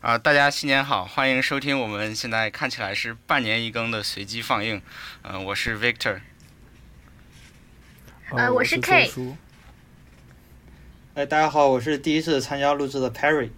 [0.00, 4.80] 啊，大家新年好，欢迎收听我们现在看起来是半年一更的随机放映。
[5.20, 6.20] 嗯、我是 Victor。
[8.30, 9.36] 呃我是 K 叔
[11.12, 13.50] 哎，大家好，我是第一次参加录制的 Perry。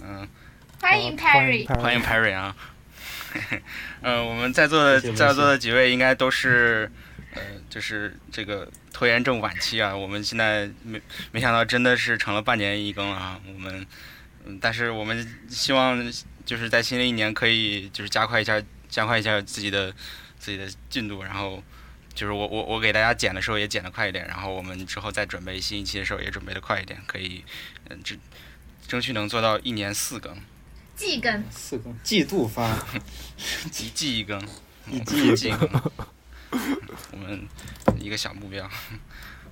[0.00, 0.28] 嗯、
[0.80, 1.80] 欢迎欢迎 Perry。
[1.80, 2.56] 欢迎 Perry 啊。
[4.02, 6.88] 嗯、我们在座的在座的几位应该都是，
[7.34, 9.96] 呃，就是这个拖延症晚期啊。
[9.96, 11.02] 我们现在没
[11.32, 13.40] 没想到真的是成了半年一更了啊。
[13.48, 13.84] 我们，
[14.46, 16.12] 嗯，但是我们希望
[16.44, 19.92] 就是在新的一年可以就是加快一下加快一下自己的
[20.38, 21.62] 自己的进度，然后
[22.14, 27.44] 就是我我我给大家剪的时候也剪得快一点，然后我们之后再准备新一期的时候也准备的快一点，可以，
[27.88, 28.18] 嗯，争
[28.86, 30.36] 争取能做到一年四更，
[30.94, 32.78] 季更，四更季度发，
[33.66, 34.40] 一季一更，
[34.88, 35.68] 一季一季一更，
[37.10, 37.46] 我们
[37.98, 38.70] 一个小目标。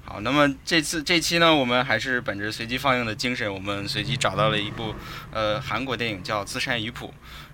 [0.06, 4.94] 好，那么这次这期呢，我们还是本着随机放映的精神，我们随机找到了一部
[5.32, 7.06] 呃韩国电影叫《自山鱼谱》。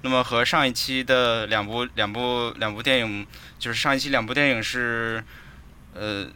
[0.03, 3.27] 那么和上一期的两部两部两部电影，
[3.59, 5.23] 就是上一期两部电影是
[5.95, 6.27] 呃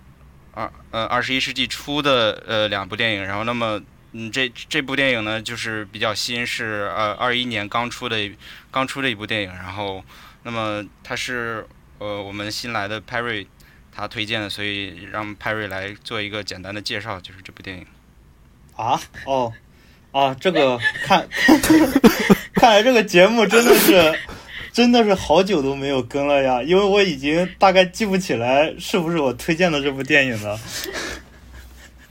[0.52, 3.80] 二呃二十一世纪初的呃两部电影，然后那么
[4.12, 8.30] 嗯这这部电影呢就是比较新，是呃二一年刚出的
[8.70, 10.04] 刚出的一部电影，然后
[10.44, 11.66] 那么它是
[11.98, 13.46] 呃我们新来的 Perry
[13.96, 17.86] 他推荐的，所以让 Perry 来做一个简单的介绍，就是这部电影。
[18.76, 19.52] 啊，哦，
[20.10, 21.28] 啊，这个看，
[22.54, 24.18] 看来这个节目真的是，
[24.72, 30.58] 真的是好久都没有更了呀，因为我已经大概记不起来是不是我推荐的这部电影了。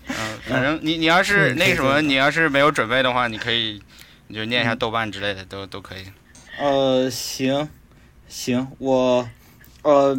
[0.07, 0.15] 嗯、
[0.47, 3.81] 反正你你要是是那什么，你要是没有准备的话，你可以
[4.27, 6.05] 你就念一下豆瓣之类的，都都可以。
[6.59, 7.67] 呃，行，
[8.27, 9.27] 行，我，
[9.81, 10.17] 呃，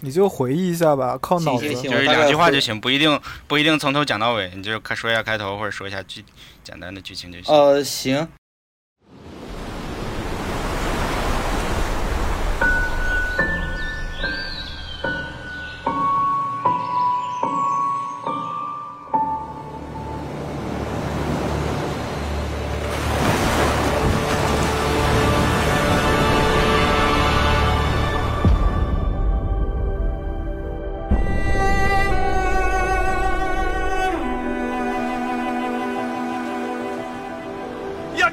[0.00, 1.76] 你就回忆一下吧，靠脑子行。
[1.76, 6.24] 行就是两句话就行，不一定不一定从头讲到尾，你就开说一下开头或者说一下剧
[6.64, 7.54] 简单的剧情就行。
[7.54, 8.26] 呃，行。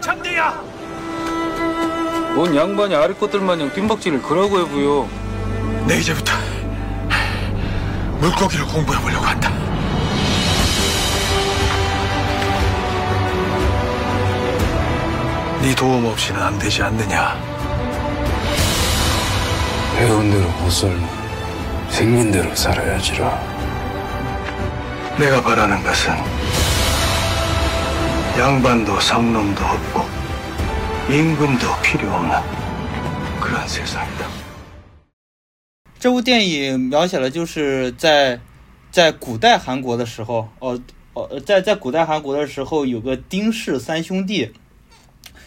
[0.08, 0.52] 야 장대야
[2.34, 5.10] 뭔 양반이 아래 것들 마냥 뜀박질을 그러고 해부요.
[5.86, 6.32] 내 이제부터
[8.20, 9.52] 물고기를 공부해 보려고 한다
[15.62, 17.38] 네 도움 없이는 안 되지 않느냐
[19.98, 21.10] 배운 대로 못 살면
[21.90, 23.58] 생긴 대로 살아야지라.
[25.18, 26.37] 내가 바라는 것은
[28.39, 30.01] 양반도 성놈도 없고
[31.11, 32.41] 임금도 필요 없는
[33.41, 34.27] 그런 세상이다
[35.99, 38.41] 这部电影描写了就是在
[38.91, 40.81] 在古代韩国的时候，哦
[41.15, 44.51] 哦，在在古代韩国的时候，有个丁氏三兄弟，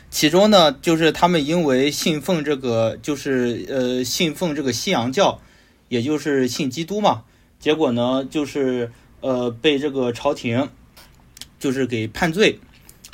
[0.10, 5.42] 其中呢，就是他们因为信奉这个，就是呃信奉这个西洋教，
[5.90, 7.24] 也就是信基督嘛，
[7.60, 8.92] 结果呢，就是
[9.22, 10.70] 呃被这个朝廷
[11.60, 12.60] 就是给判罪，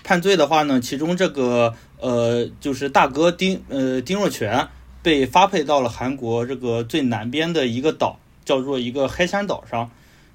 [0.07, 4.69] 判罪的话呢，其中这个呃就是大哥丁呃丁若全。
[5.03, 9.89] 被发配到了韩国这个最南边的一个岛，叫做一个黑山岛上。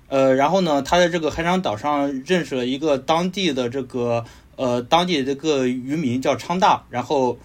[0.08, 4.24] 呃，然后呢，他在这个黑山岛上认识了一个当地的这个
[4.56, 7.38] 呃当地的这个渔民叫昌大，然后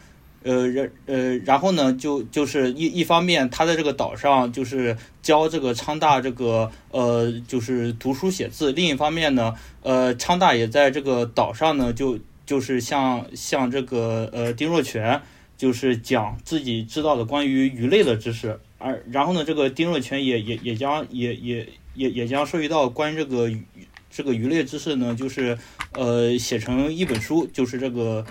[0.47, 9.53] 呃然呃然后呢就就是一一方面他在这个岛上就是教这个昌大这个呃就是读书写字，另一方面呢
[9.83, 15.21] 呃昌大也在这个岛上呢就就是像像这个呃丁若全。
[15.59, 23.65] 就是讲自己知道的关于鱼类的知识，而然后呢，这个丁若全也也也将也也也也将涉及到关于这个鱼
[24.11, 25.57] 这个鱼类知识呢，就是
[25.95, 28.23] 呃写成一本书，就是这个《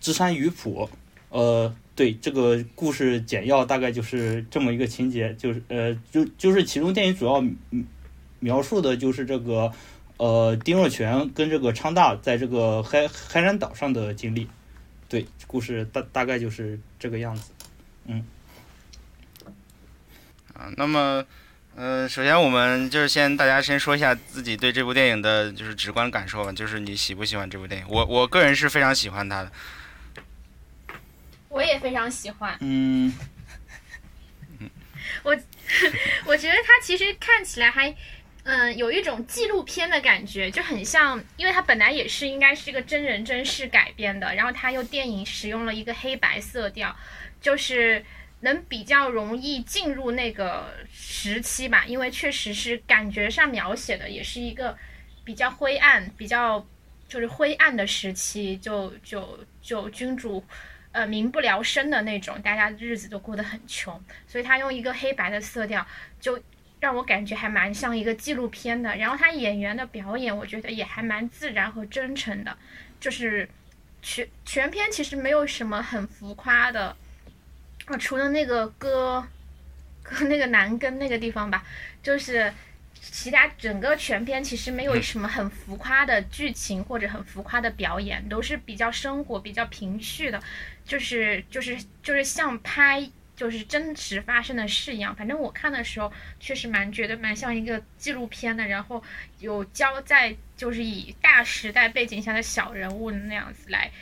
[0.00, 0.88] 知山鱼谱》。
[1.30, 7.44] 呃，对，这个故事简要大概就是这么一个情节，就是呃就就是其中电影主要
[8.40, 9.70] 描述的就是这个
[10.16, 14.48] 呃丁若全跟这个昌大在这个黑黑山岛上的经历。
[15.08, 17.50] 对，故事大大概就是这个样子。
[18.06, 18.24] 嗯
[20.54, 21.24] 啊，那么，
[21.76, 27.86] 呃，首先我们就是先大家先说一下自己对这部电影的就是直观感受吧，就是你喜不喜欢这部电影？
[27.88, 29.52] 我我个人是非常喜欢它的。
[31.48, 32.56] 我也非常喜欢。
[32.60, 33.12] 嗯，
[35.22, 35.36] 我
[36.26, 37.94] 我觉得它其实看起来还，
[38.44, 46.94] 嗯，有一种纪录片的感觉，就很像，因为它本来也是应该是一个真人真事改编的，然后它又电影使用了一个黑白色调，
[47.40, 48.04] 就是
[48.40, 54.76] 能比较容易进入那个时期吧，因为确实是感觉上描写的也是一个
[55.24, 56.64] 比较灰暗、比较
[57.08, 60.42] 就是灰暗的时期，就就就君主
[60.98, 65.86] 呃民不聊生的那种，大家日子都过得很穷，所以他用一个黑白的色调
[66.20, 66.40] 就。
[66.80, 72.56] 让我感觉还蛮像一个纪录片的，然后他演员的表演，我觉得也还蛮自然和真诚的，
[73.00, 73.48] 就是
[74.00, 76.94] 全全片其实没有什么很浮夸的，
[77.86, 79.26] 啊，除了那个歌，
[80.04, 81.64] 歌那个男根那个地方吧，
[82.00, 82.54] 就是
[82.94, 90.40] 其他整个全片其实没有什么很浮夸的剧情或者很浮夸的表演，都是比较生活、比较平叙的，
[90.88, 93.08] 就是就是就是像拍。
[93.38, 99.00] 就是真实发生的事一样，反正我看的时候确实蛮觉得蛮像一个纪录片的，然后
[99.38, 103.92] 有交在就是以大时代背景下的小人物那样子来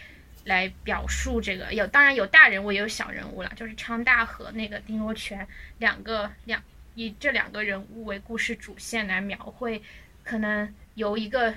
[0.46, 5.46] 来表述这个，有当然有大人物也有小人物了，就是昌大和那个丁若泉
[5.80, 6.62] 两个两
[6.94, 9.82] 以这两个人物为故事主线来描绘，
[10.24, 11.52] 可能由一个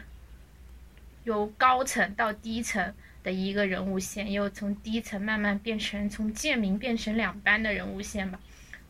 [1.23, 2.93] 由高层到低层。
[3.23, 8.39] 的一个人物线，又从低层慢慢变成从贱民变成两班的人物线吧，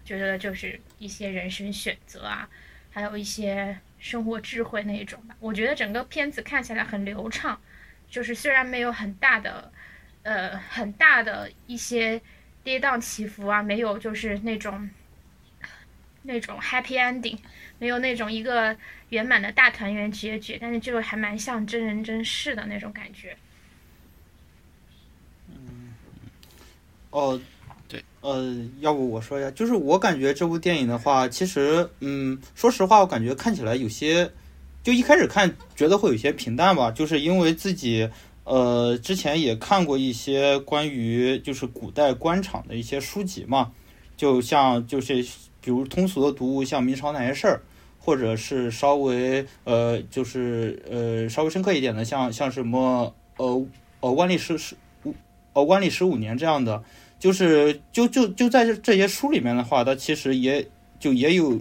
[0.05, 2.49] 觉得就是一些人生选择啊，
[2.91, 5.35] 还有一些生活智慧那一种吧。
[5.39, 7.59] 我觉得整个片子看起来很流畅，
[8.09, 9.71] 就是虽然没有很大的，
[10.23, 12.21] 呃，很大的一些
[12.63, 14.89] 跌宕起伏啊，没有就是那种
[16.23, 17.37] 那种 happy ending，
[17.79, 18.77] 没有那种一个
[19.09, 23.35] 圆满的大团圆结局，但是就还蛮像真人真事的那种感觉。
[27.11, 27.39] 哦，
[27.87, 34.29] 对，呃，要不我说一下，就是我感觉这部电影的话，其实，嗯，说实话，我感觉看起来有些，
[34.83, 38.07] 就一开始看觉得会有些平淡吧，就是因为自己，
[38.43, 43.71] 呃，之前也看过一些关于就是古代官场的一些书籍嘛，
[44.15, 45.23] 就像就是
[45.59, 47.61] 比如通俗的读物，像明朝那些事儿，
[47.97, 53.65] 或者是稍微呃，就是呃稍微深刻一点的，像像什么呃
[54.01, 55.15] 呃万历十十五
[55.53, 56.83] 呃万历十五年这样的。
[57.19, 60.65] 就是就就就在这这些书里面的话，它其实也
[60.99, 61.59] 就也有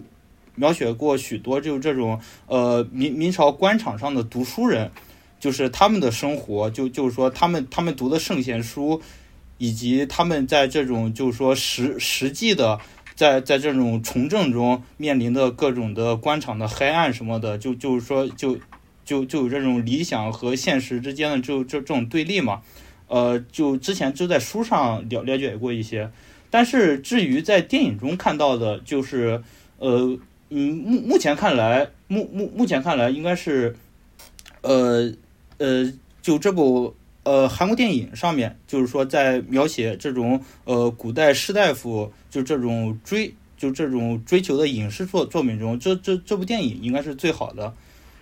[0.55, 4.89] 描写过许多，就这种呃明明朝官场上的读书人，
[5.39, 9.01] 就是他们的生活，就就是说他们他们读的圣贤书，
[9.57, 12.79] 以及他们在这种就是说实实际的
[13.15, 18.57] 在在这种从政中面临的各种的官场的黑暗什么的，就就是说就
[19.03, 22.61] 就就有这种理想和现实之间的就这这种对立嘛。
[23.09, 26.09] 呃，就之前就在书上了了解过一些，
[26.49, 29.41] 但是至于在电影中看到的，就是，
[29.79, 30.17] 呃，
[30.49, 33.75] 嗯，目目前看来，目目目前看来应该是，
[34.61, 35.11] 呃
[35.57, 35.91] 呃，
[36.21, 47.73] 就这部呃韩国电影上面，就是说在描写这种呃古代士大夫就这种追就这种追求的影视作作品中，这这这部电影应该是最好的。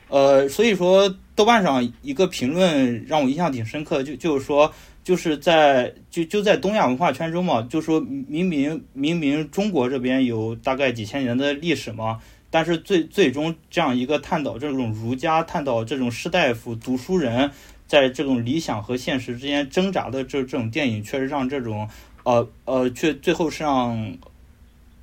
[0.10, 4.72] 呃，所以说豆瓣上一个评论让我印象挺深刻，就就是说，
[5.04, 12.20] 就是在就就在东亚文化圈中嘛，就说明明明明中国这边有大概几千年的历史嘛，
[12.50, 17.52] 但是最最终这样一个探讨这种儒家、探讨这种士大夫、读书人
[17.86, 21.90] 在这种理想和现实之间挣扎的这这种电影，确实让这种
[22.24, 24.18] 呃呃，却最后是让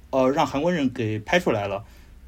[0.08, 1.84] 呃让韩国人给拍出来了，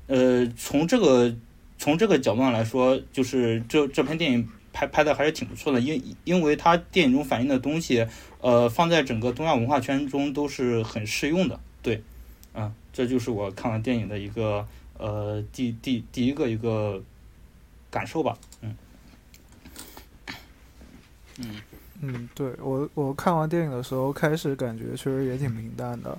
[0.08, 1.34] 呃，从这个。
[1.78, 8.06] 从这个角度上来说，就是这这篇电影拍拍的还是挺不错的，因因为它电影中反映的东西，
[8.40, 11.60] 呃，放在整个东亚文化圈中都是很适用的。
[11.82, 12.02] 对，
[12.52, 14.66] 啊，这就是我看完电影的一个
[14.98, 17.02] 呃第第第一个一个
[17.90, 18.36] 感受吧。
[18.60, 18.76] 嗯，
[21.38, 21.60] 嗯
[22.00, 26.18] 嗯，对我我看完电影的时候，开始感觉确实也挺平淡的，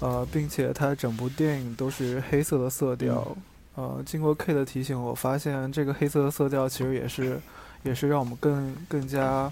[0.00, 3.36] 呃，并且它整部电影都是黑色的色调。
[3.80, 7.40] 呃，经过 K 的提醒，我发现这个黑色的色调其实也是，
[7.82, 9.50] 也是让我们更更加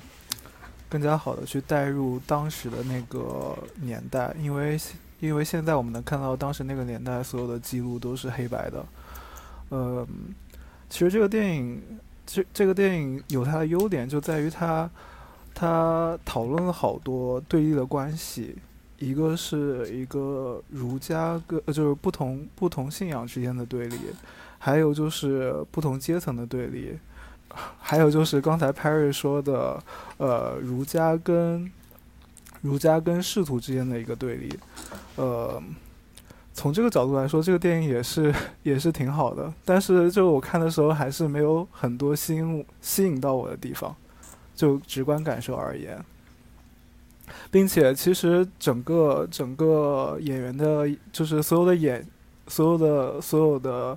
[0.87, 4.78] 更加好的去带入当时的那个年代，因为
[5.20, 8.85] 因为现在我们能看到当时那个年代所有的记录都是黑白的。
[9.70, 10.06] 呃，
[10.90, 11.82] 其实这个电影，
[12.26, 14.90] 这这个电影有它的优点，就在于它
[15.54, 18.58] 它讨论了好多对立的关系。
[18.99, 23.97] 一个是一个儒家跟就是不同不同信仰之间的对立，
[24.59, 26.99] 还有就是不同阶层的对立，
[27.81, 29.83] 还有就是刚才 Perry 说的，
[30.17, 31.71] 呃，儒家跟
[32.61, 34.59] 儒家跟仕途之间的一个对立，
[35.14, 35.62] 呃，
[36.52, 39.52] 从这个角度来说，这个电影也是也是挺好的。
[39.64, 43.95] 但是就我看的时候，还是没有很多吸引吸引到我的地方，
[44.57, 46.05] 就直观感受而言。
[47.50, 52.06] 并且，其实整个整个演员的，就是所有的演，
[52.47, 53.97] 所有的所有的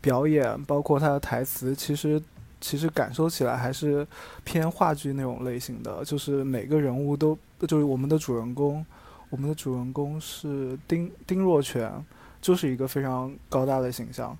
[0.00, 2.22] 表演，包括他的台词，其实
[2.60, 4.06] 其实感受起来还是
[4.44, 6.04] 偏话剧那种类型的。
[6.04, 7.36] 就是每个人物都，
[7.66, 8.84] 就是我们的主人公，
[9.30, 11.92] 我们的主人公是丁丁若全，
[12.40, 14.36] 就是一个非常高大的形象，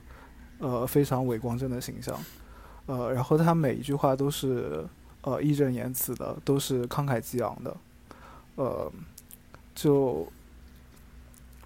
[0.58, 2.16] 呃，非常伟光正的形象，
[2.86, 4.84] 呃，然后他每一句话都是
[5.22, 7.76] 呃义正言辞的，都是慷慨激昂的。
[8.56, 8.90] 呃，
[9.74, 10.26] 就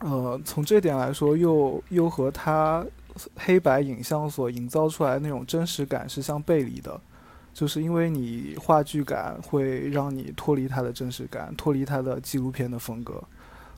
[0.00, 2.84] 呃，从这点来说，又又和他
[3.34, 7.00] 黑白影像所营造出来的那种真实感是相背离的，
[7.54, 13.22] 就是因为你话剧感会让你脱离它的真实感，脱离它的纪录片的风格，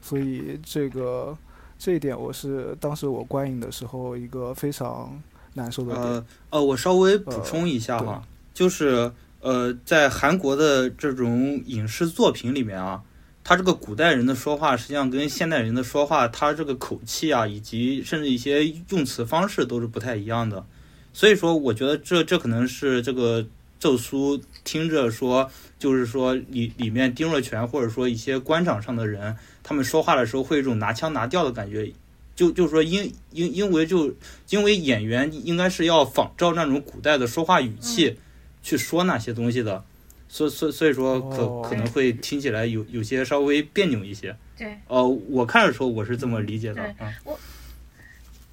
[0.03, 1.37] 所以这个
[1.79, 5.17] 这一点我是当时我观影的时候一个非常
[5.55, 6.03] 难受的点。
[6.03, 8.21] 呃呃，我稍微补充一下哈，
[8.53, 13.03] 就是呃，在韩国的这种影视作品里面啊。
[13.45, 20.67] 他这个古代人的说话，实际上跟现代人的说话，他这个口气啊，以及甚至一些用词方式都是不太一样的。
[21.15, 23.47] 所以说，我觉得这这可能是这个
[23.79, 31.91] 奏书听着说，就是说里里面丁若泉或者说一些官场上的人，他们说话的时候会有一种拿腔拿调的感觉，
[32.37, 34.15] 就就是说因因因为就
[34.51, 38.19] 因为演员应该是要仿照那种古代的说话语气
[38.63, 39.85] 去说那些东西的。
[40.29, 44.37] 所所所以说可可能会听起来有有些稍微别扭一些。
[44.57, 44.79] 对。
[44.87, 46.83] 哦，我看的时候我是这么理解的。
[46.83, 47.07] 对。
[47.25, 47.39] 我。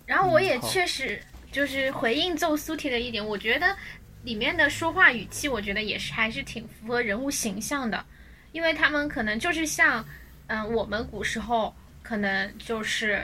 [0.06, 1.20] 然后我也确实
[1.52, 3.76] 就是回应奏苏提的一点，我觉得
[4.24, 8.06] 里面的说话语气，我觉得也是还是挺符合人物形象的，
[8.54, 10.06] 因为他们可能就是像，
[10.48, 13.22] 嗯，我们古时候可能就是。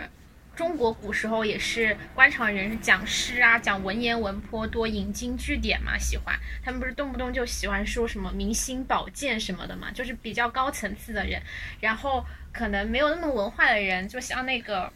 [0.62, 11.42] 中国古时候也是官场人讲诗啊，讲文言文颇多，引经据典嘛，喜欢他们不是动不动就喜欢说什么明星宝剑什么的嘛，就是比较高层次的人，
[11.80, 14.94] 然后可能没有那么文化的人，就像那个。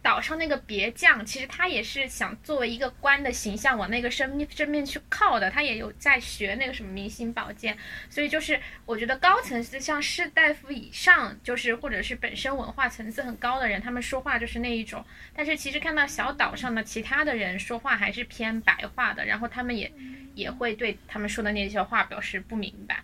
[0.00, 7.76] 岛上那个别将，其实他也是想作为一个官的形象往那个身正面去靠的，他也有在学那个什么明星宝剑，
[8.08, 15.04] 所以就是我觉得高层次像士大夫以上，就是或者是本身文化层次很高的人，他们说话就是那一种。
[15.34, 19.92] 但是其实看到小岛上的其他的人说话还是偏白话的，然后他们也
[20.34, 23.02] 也会对他们说的那些话表示不明白。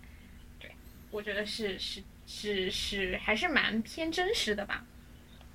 [0.61, 0.71] 对，
[1.11, 4.85] 我觉得是是是是还是蛮偏真实的吧。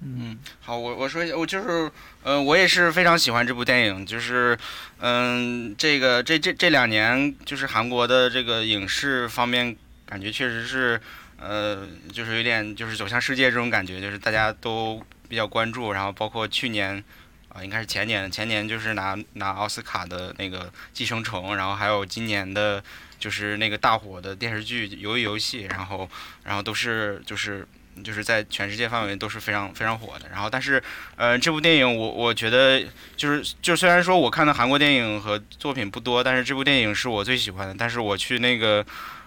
[0.02, 1.92] 嗯，好，我我说一下，我就是，
[2.24, 4.58] 呃，我也是非常喜欢这部电影，就是，
[5.00, 9.76] 嗯，这个这这这两年，就是韩国的这个影视方面，
[10.06, 11.02] 感觉确实是，
[11.38, 17.04] 呃，就是有点就是走向世界这种感觉，就是大家都比较关注，然后包括去年，
[17.50, 20.62] 啊，应该是前年，前年就是拿拿奥斯卡的那个
[20.94, 22.82] 《寄生虫》，然后还有今年的，
[23.20, 26.10] 就是那个大火的电视剧《鱿鱼游戏》，然后
[26.46, 27.68] 然后都是就是。
[28.04, 30.28] 就是在全世界范围都是非常非常火的。
[30.30, 30.82] 然后，但是，
[31.16, 32.84] 呃，这部电影我我觉得
[33.16, 37.76] 就是就虽然说我看的韩国电影和作品不多，但是这部电影是我最喜欢的。
[37.78, 38.86] 但是我去那个，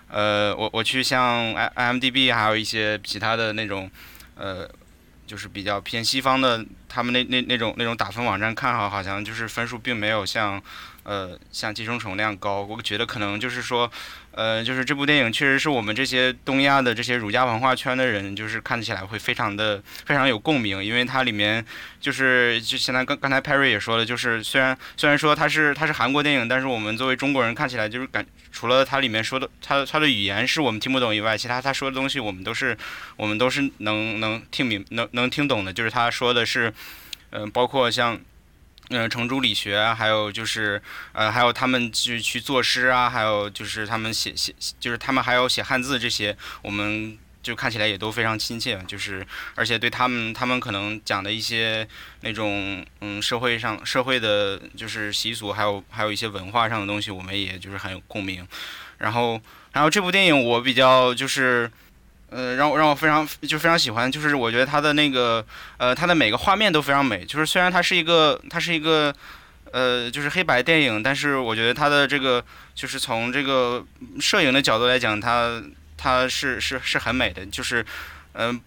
[0.09, 3.91] 呃，我我去像 i m d b 还有一些其他的那种，
[4.37, 4.69] 呃，
[5.27, 10.63] 就是比较偏西方的，他们那那那种那种打分网站看好，好像就是分数并没有像。
[11.05, 13.91] 呃，像寄生虫那样高，我觉得可能就是说，
[14.35, 21.65] 呃，就是这部电影确实是我们这些东亚的这些儒家文化圈的人，就是看起来会非常的非常有共鸣，因为它里面
[22.01, 32.77] 就是就现在刚刚才 Perry 也说了，就是虽然虽然说它是它是韩国电影，但是我们作为中国人看起来就是感除了它里面说的它它的语言是我们听不懂以外，其他他说的东西我们都是
[33.17, 36.73] 我们都是能能听明能能听懂的，就是他说的是，
[37.31, 38.19] 嗯，包括像。
[38.95, 40.81] 嗯，程朱理学，还有就是，
[41.15, 51.89] 呃，还有他们去去作诗啊，还有就是他们写写，就是他们还有写汉字这些，我们就看起来也都非常亲切，就是而且对他们他们可能讲的一些
[52.21, 58.47] 那种嗯社会上社会的就是习俗，还有还有一些文化上的东西，我们也就是很有共鸣。
[58.99, 59.41] 然后，
[59.73, 61.71] 然后这部电影我比较就是。
[62.35, 65.45] 呃，让我让我非常就非常喜欢，就是我觉得它的那个
[65.77, 67.25] 呃，它的每个画面都非常美。
[67.25, 69.15] 就是虽然它是一个它是一个
[69.71, 72.43] 呃，就是黑白电影，但是我觉得它的这个
[72.75, 73.85] 就是从这个
[74.19, 75.63] 摄影的角度来讲，它
[75.97, 77.45] 它是是是很美的。
[77.47, 77.85] 就是
[78.33, 78.61] 嗯，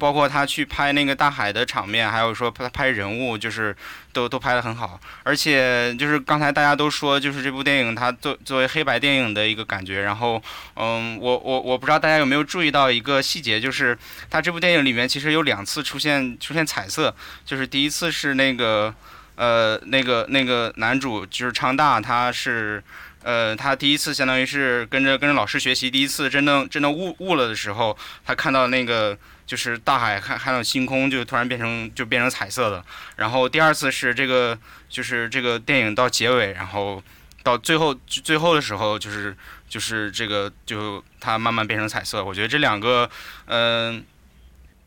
[0.00, 3.76] 包括他去拍那个大海的场面，还有说他拍人物，就是
[4.14, 4.98] 都都拍得很好。
[5.22, 10.00] 而且就是刚才大家都说，就是这部电影它作作为黑白电影的一个感觉。
[10.00, 10.42] 然后，
[10.76, 13.96] 嗯，我我我不知道大家有没有注意到一个细节，就是
[14.30, 17.14] 它这部电影里面其实有两次出现出现彩色，
[17.44, 18.94] 就是第一次是那个
[19.36, 22.82] 呃那个那个男主就是昌大，他是。
[23.22, 29.14] 呃，他第一次相当于是跟着跟着老师学习，第一次真正真正悟悟了的时候，他看到那个
[29.50, 32.84] 就是大海，看看到星空，就突然变成就变成彩色的。
[33.16, 34.56] 然后第二次是这个
[34.88, 37.02] 就是这个电影到结尾，然后
[37.42, 39.36] 到最后最后的时候，就是
[39.68, 42.22] 就是这个就它慢慢变成彩色。
[42.22, 43.10] 我觉得这两个，
[43.46, 44.04] 嗯、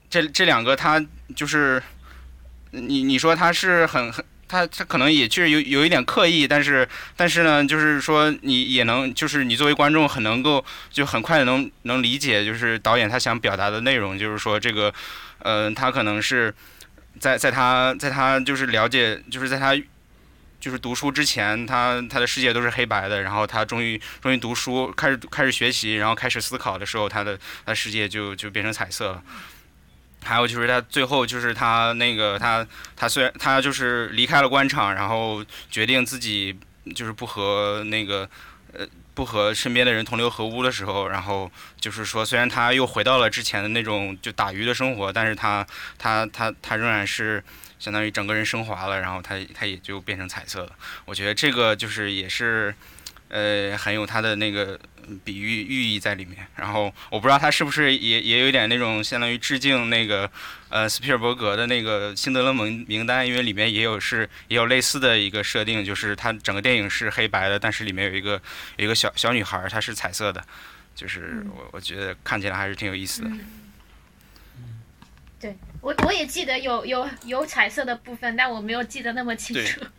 [0.10, 1.06] 这这两个它
[1.36, 1.84] 就是
[2.72, 4.24] 你你说它是很很。
[4.54, 14.94] 他他可能也确实有有一点刻意，但是但是呢，就是说你也能，就是你作为观众很能够就很快能能理解，就是导演他想表达的内容，就是说这个，
[15.40, 16.54] 呃，他可能是
[17.20, 19.76] 在在他在他就是了解，就是在他
[20.60, 29.24] 就是读书之前，他他的世界都是黑白的，然后他终于终于读书，开始开始学习，然后开始思考的时候，他的他世界就就变成彩色了。
[30.24, 32.66] 还有就是他最后就是他那个他
[32.96, 36.58] 他虽然他就是离开了官场，然后决定自己
[36.96, 38.30] 就是不和那个
[38.74, 45.66] 呃不和身边的人同流合污的时候，然后就是说虽然他又回到了之前的那种就打鱼的生活，但是他
[45.98, 47.44] 他他他仍然是
[47.80, 50.72] 相当于整个人升华了，然后他他也就变成彩色了。
[51.06, 52.74] 我觉得这个就是也是
[53.34, 54.80] 呃很有它的那个。
[55.26, 60.32] 比喻寓意在里面，然后我不知道它是不是也也有点那种相当于致敬那个
[60.70, 68.42] 呃斯皮尔伯格的那个辛德勒名名单，因为里面也有是也有类似的一个设定，就是它整个电影是黑白的，但是里面有一个
[68.78, 70.42] 有一个小小女孩，她是彩色的，
[70.96, 73.30] 就是我我觉得看起来还是挺有意思的。
[75.38, 79.82] 对我我也记得有有有彩色的部分，但我没有记得那么清楚。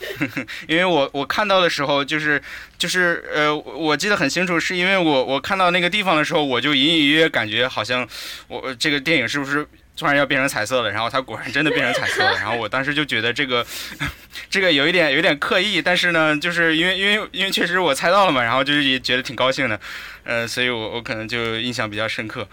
[0.66, 2.40] 因为我我看到的时候，就是
[2.78, 8.08] 就是呃，我记得很清楚，是因为我我看到那个地方的时候，我就隐隐约约感觉好像
[8.48, 9.66] 我这个电影是不是
[9.96, 10.90] 突然要变成彩色了？
[10.90, 12.32] 然后它果然真的变成彩色了。
[12.34, 13.66] 然后我当时就觉得这个
[14.48, 19.78] 这个有一点有点刻意，但是呢，就是因为因为因为确实我猜到了嘛，然后就是也觉得挺高兴的，
[20.24, 22.48] 呃，所以我我可能就印象比较深刻。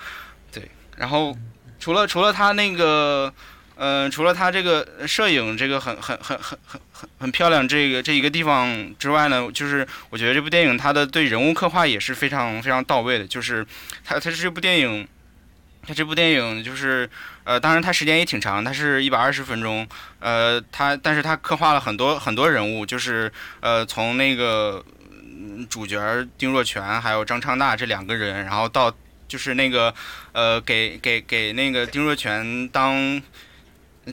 [0.52, 0.64] 对，
[0.98, 1.34] 然后
[1.80, 3.34] 除了除了他那个。
[3.80, 13.28] 嗯，除了它这个摄影这个很很很很很很很漂亮这个这一个地方之外呢，就是我觉得这部电影它的对人物刻画也是非常非常到位的。
[13.28, 13.64] 就是
[14.04, 15.08] 它它是这部电影，
[15.86, 17.08] 它这部电影就是
[17.44, 19.88] 呃，当然它时间也挺长，它是一百二十分钟。
[20.20, 24.84] 呃，它但是它刻画了很多很多人物，就是呃从那个
[25.70, 28.92] 主角丁若泉还有张昌大这两个人，然后到
[29.28, 29.94] 就是那个
[30.32, 33.22] 呃给给给那个丁若泉当。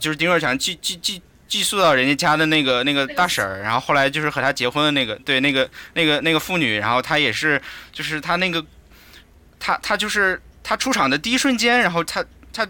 [0.00, 7.60] 就是丁若泉寄寄寄寄宿到人家家的那个那个大婶儿，然后后来就是和他结婚的那个，对那个那个那个妇女，然后她也是，
[7.92, 8.64] 就是她那个，
[9.60, 12.66] 她她就是她出场的第一瞬间，然后她她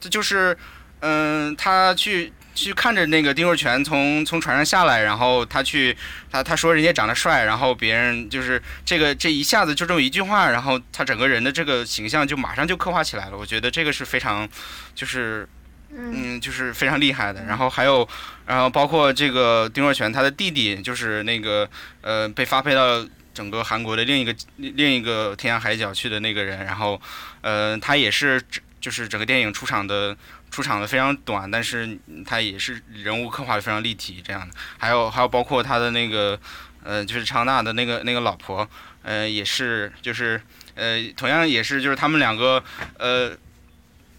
[0.00, 0.56] 她就是，
[1.00, 5.96] 嗯，她去去看着那个丁若泉从从船上下来，然后他去
[6.30, 14.48] 他他说人家长得帅，然后别人就是这个这一下子就这么一句话，然后他整个人的这个形象就马上就刻画起来了，我觉得这个是非常
[14.94, 15.48] 就是。
[15.90, 17.44] 嗯，就是非常厉害的。
[17.44, 18.06] 然后还有，
[18.46, 21.68] 然后包括这个丁若泉他的弟弟，就是那个
[22.02, 26.64] 呃被发配到整个韩国的另一个另一个天涯海角去的那个人。
[26.66, 27.00] 然后，
[27.40, 28.42] 呃，他也是
[28.80, 30.14] 就是整个电影出场的
[30.50, 34.54] 出场的非常短，但是他也是人物刻画的非常立体这样的。
[34.76, 36.38] 还有还有包括他的那个
[36.84, 38.68] 呃就是昌大的那个那个老婆，
[39.02, 40.38] 呃也是就是
[40.74, 42.62] 呃同样也是就是他们两个
[42.98, 43.34] 呃。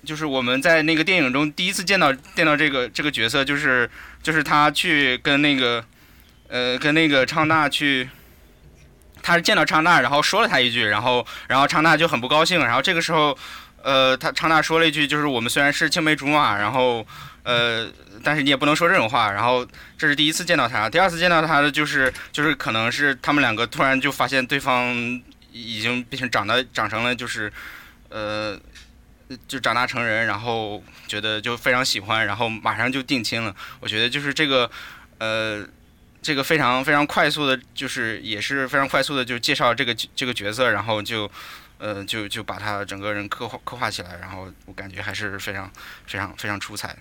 [0.06, 3.90] 就是我们在那个电影中第一次见到见到这个这个角色，就是
[4.24, 5.84] 就是他去跟那个
[6.48, 8.10] 呃跟那个昌大去，
[9.22, 13.38] 他是见到昌大，然后说了他一句，然后然后昌大就很不高兴，然后这个时候
[13.84, 17.06] 呃他昌大说了一句，就是我们虽然是青梅竹马，然后
[17.44, 17.88] 呃
[18.24, 24.96] 但是你也不能说这种话，然后这是第一次见到他，第二次见到他的就是就是可能是他们两个突然就发现对方
[25.52, 27.52] 已经变成长得长成了就是
[28.10, 28.58] 呃。
[29.48, 33.56] 就长大成人，然后觉得就非常喜欢，然后马上就定亲了。
[33.80, 34.70] 我觉得就是这个，
[35.20, 35.64] 呃，
[36.22, 41.30] 这个非常非常快速的，就是也是非常快速的就介绍这个这个角色，然后就，
[41.78, 45.70] 呃，就就把他整个人刻画刻画起来，然后我感觉还是非常
[46.08, 46.98] 非常非常出彩。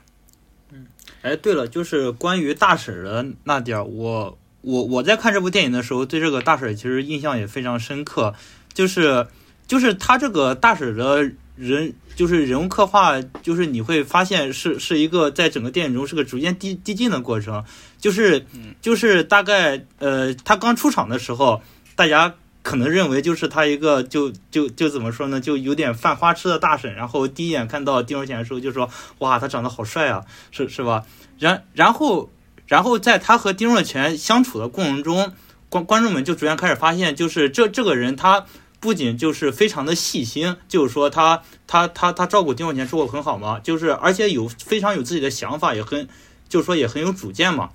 [0.71, 0.87] 嗯，
[1.23, 8.35] 哎，对了，就是关于大婶的那点儿，我我我在看这部电影的时候，对这个大婶其实印象也非常深刻，
[8.75, 9.27] 就是
[9.67, 11.33] 就是他这个大婶的。
[11.59, 17.65] 人就是人物刻画，就是你会发现是是一个在整个电影中是个逐渐递递进的过程，
[17.99, 18.47] 就是
[18.81, 21.61] 就是大概呃他刚出场的时候，
[21.97, 31.05] 大家可能认为就是他一个就就就怎么说呢，就有点犯花痴的大婶，然后第一眼看到丁若泉的时候就说哇他长得好帅啊，是是吧？
[31.39, 32.31] 然然后
[32.67, 35.33] 然后在他和丁若泉相处的过程中，
[35.69, 38.47] 观观众们就逐渐开始发现，就是这这个人他。
[38.81, 46.09] 不仅就是非常的细心，就是说他他他他照顾丁若泉做的很好嘛，就是而且有非常有自己的想法，也很
[46.49, 47.71] 就是说也很有主见嘛。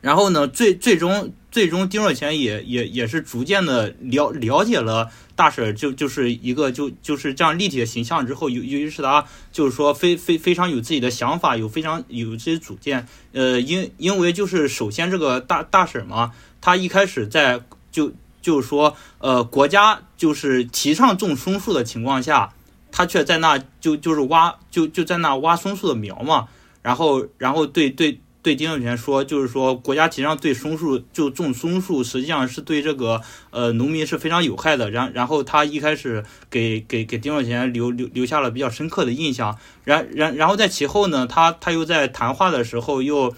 [0.00, 13.06] 然后呢，最最终最终丁若泉也也也是逐渐的了了解了大婶就就是一个就就是这样立体的形象之后，尤尤其是他就是说非非非常有自己的想法，有非常有自己主见。
[13.32, 18.12] 呃，因因为就是首先这个大大婶嘛，她一开始在就。
[18.44, 22.52] 就是说，呃，国家就是提倡种松树的情况下，
[22.92, 26.46] 他却在那就就是挖就就在那挖松树的苗嘛。
[26.82, 34.90] 然后，然后对对对丁若泉说，就是说国家提倡对松树就种松树，实际上是对这个呃农民是非常有害的。
[34.90, 39.56] 然然后他一开始给给给丁若泉留留留下了比较深刻的印象。
[39.84, 43.34] 然然然后在其后呢，他他又在谈话的时候又。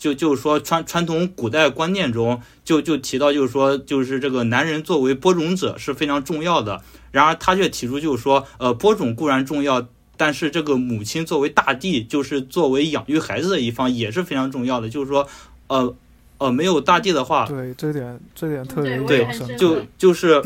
[0.00, 6.82] 就就是说传传统古代观念中就就提到就是说就是这个男人作为播种者是非常重要的，
[7.12, 9.86] 然而他却提出就是说呃播种固然重要，
[10.16, 15.28] 但是这个母亲作为大地就是作为养育孩子的一方也是非常重要的，就是说
[15.66, 15.94] 呃
[16.38, 20.42] 呃没有大地的话，对这点这点特别对就就是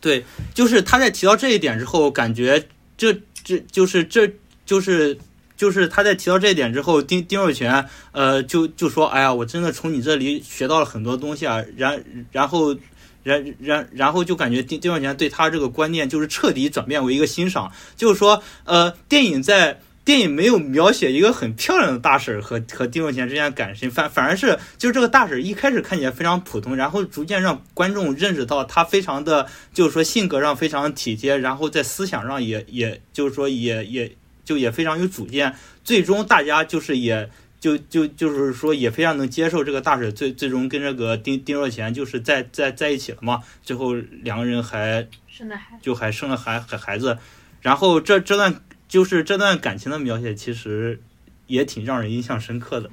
[0.00, 4.28] 对就是他在提到这一点之后，感觉这这就是这
[4.66, 5.16] 就是。
[5.56, 12.74] 就是他在提到这一点之后，丁丁若泉，呃，就就说，哎呀，我真的从你这里学到了很多东西啊，然然后，
[13.22, 34.16] 然然然后就感觉丁丁若泉对他这个观念就是彻底转变为一个欣赏，就是说，呃，电影在电影没有描写一个很漂亮的大婶和和丁若泉之间的感情，反反而是就是这个大婶一开始看起来非常普通，然后逐渐让观众认识到她非常的，就是说性格上非常体贴，然后在思想上也也就是说也也。
[34.44, 47.18] 就也非常有主见，最终大家就是也就就就是说也非常能接受这个大婶，最最终跟这个丁丁若贤就是在在在一起了嘛，最后两个人还生了孩，就还生了孩孩孩子，
[47.60, 51.00] 然后这这段就是这段感情的描写，其实
[51.46, 52.90] 也挺让人印象深刻的，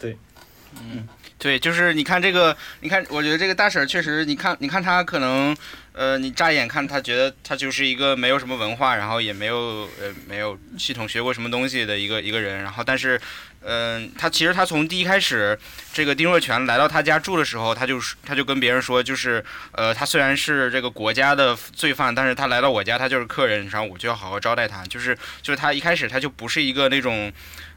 [0.00, 0.16] 对，
[0.80, 5.56] 嗯，对，就是你看这个，你看，我觉得这个大婶确实，你看，你看她可能。
[5.94, 9.56] 呃，你乍一眼看他，觉得他就是一个没有什么文化，然后也没有
[10.00, 12.62] 呃没有系统学过什么东西的一个一个人。
[12.62, 13.20] 然后，但是，
[13.60, 15.58] 嗯，他其实他从第一开始，
[15.92, 24.84] 这个丁若泉来到他家住的时候，他就他就跟别人说，就是呃，他虽然是这个国家的罪犯，但是他来到我家，他就是客人，然后我就要好好招待他。
[24.86, 27.30] 就是就是他一开始他就不是一个那种。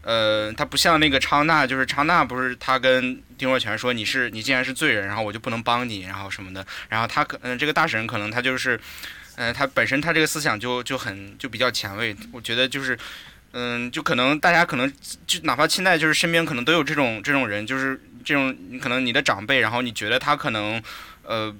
[0.06, 8.80] 呃，他不像那个昌纳，就是昌纳不是他跟丁若泉说你是你既然是罪人，然后我就不能帮你，然后什么的，然后他可嗯这个大神可能他就是，
[9.36, 12.96] 嗯他本身他这个思想就就很就比较前卫，我觉得就是
[13.54, 14.94] 嗯就可能大家可能
[15.26, 20.80] 就哪怕现在就是身边可能都有这种这种人，就是这种可能你的长辈，然后你觉得他可能
[21.24, 21.52] 呃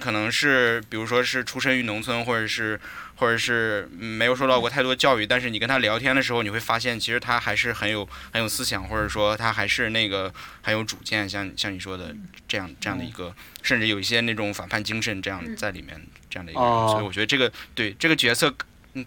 [0.00, 2.80] 可能是比如说是出身于农村或者是。
[3.18, 12.14] 或者是没有受到过太多教育，但是你跟他聊天的时候，你会发现其实他还是很有很有思想，或者说他还是那个很有主见，像像你说的
[12.46, 18.54] 这样这样的一个，甚至有一些那种反叛精神这样在里面这样的一个人，所以我觉得这个对这个角色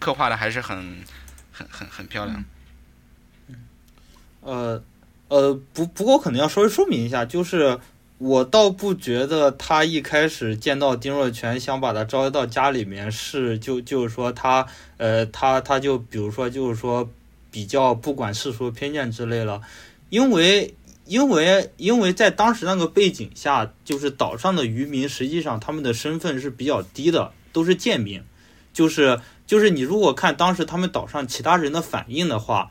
[0.00, 1.04] 刻画的还是很
[1.52, 2.44] 很很很漂亮。
[4.40, 4.82] 呃
[5.28, 7.78] 呃，不不过可能要稍微说明一下，就是。
[8.20, 14.66] 我倒不觉得他一开始见到丁若泉想把他招到家里面是就就是说他
[14.98, 17.08] 呃他他就比如说就是说
[17.50, 19.62] 比较不管世俗偏见之类了，
[20.10, 20.74] 因为
[21.06, 28.22] 因为因为在当时那个背景下，就是岛上的渔民实际上他们的身份是比较低的，都是贱民，
[28.74, 32.70] 就是就是你如果看当时他们岛上其他人的反应的话，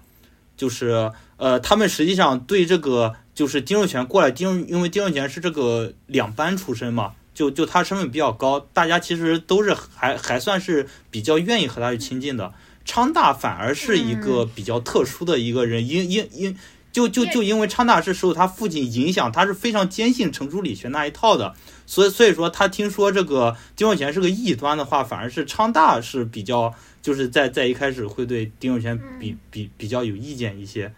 [0.56, 3.16] 就是呃他们实际上对这个。
[3.40, 12.54] 就是丁若泉过来，丁因为丁若泉是这个两班出身嘛，就就他身份比较高，大家其实都是还还算是比较愿意和他去亲近的。
[12.84, 16.58] 昌大反而是一个比较特殊的一个人，因因因
[16.92, 30.92] 就就就因为昌大是受他父亲影响，他是非常坚信程朱理学那一套的，所以所以说他听说这个丁若泉是个异端的话，反而是昌大是比较就是在在一开始会对丁若泉比比比较有意见一些。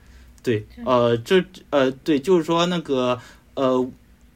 [0.44, 3.20] 对，呃，这呃，对，就是说那个，
[3.54, 3.92] 呃，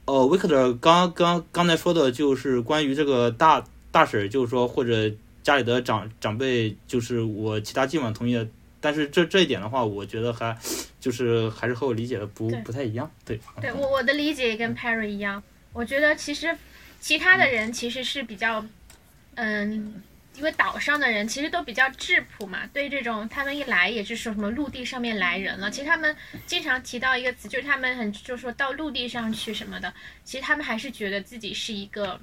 [0.05, 8.47] 呃，维克特刚刚刚才说的，就是关于这个大大婶，就是说或者家里的长长辈就是我其他基本上同意的，
[8.79, 10.55] 但是这这一点的话，我觉得还
[10.99, 13.39] 就是还是和我理解的不不太一样，对。
[13.61, 15.41] 对我我的理解也跟 Perry 一样，
[15.73, 16.55] 我觉得其实
[16.99, 18.63] 其他的人其实是比较，
[19.35, 20.01] 嗯，
[20.37, 29.93] 因为岛上的人其实都比较质朴嘛，对这种他们一来也是说什么陆地上面来人了，其实他们经常提到一个词，就是他们很就说到陆地上去什么的，
[30.23, 32.19] 其实他们还是觉得自己是一个，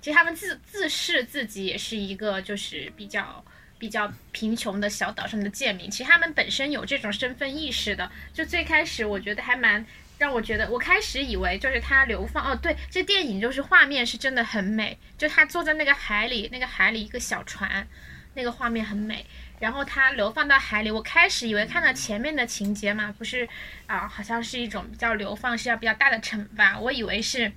[0.00, 3.44] 其实他们自自视自己也是一个就是比较。
[3.80, 8.10] 比较贫穷的小岛上的贱民，其实他们本身有这种身份意识的。
[8.34, 9.86] 就最开始我觉得还蛮
[10.18, 17.86] 让我觉得，我开始以为就是他流放哦，对，这电影就是画面是真的很美，就他坐在那个海里，那个海里一个小船，
[18.34, 19.24] 那个画面很美。
[19.60, 23.48] 然后他流放到海里，我开始以为看到前面的情节嘛，不是
[23.86, 27.50] 啊，好像是一种比较流放是要比较大的惩罚，我以为是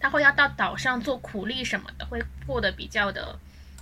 [0.00, 3.38] 他会要到岛上做苦力什么的，会过得比较的。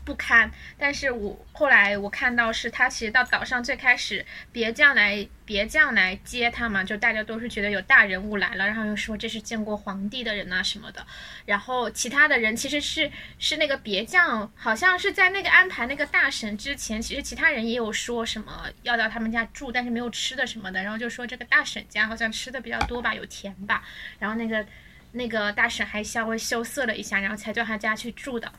[0.09, 11.07] 不堪，但是我后来我看到是他其实到岛上最开始别将来别将来接他嘛，就大家都是觉得有大人物来了，然后又说这是见过皇帝的人啊什么的，
[11.45, 23.83] 然后其他的人其实是是那个别将，好像是在那个安排那个大审之前，其实其他人也有说什么要到他们家住，但是没有吃的什么的，然后就说这个大婶家好像吃的比较多吧，有甜吧，
[24.19, 24.65] 然后那个
[25.13, 28.51] 那个大婶还稍微羞涩了一下，然后才叫他家去住的。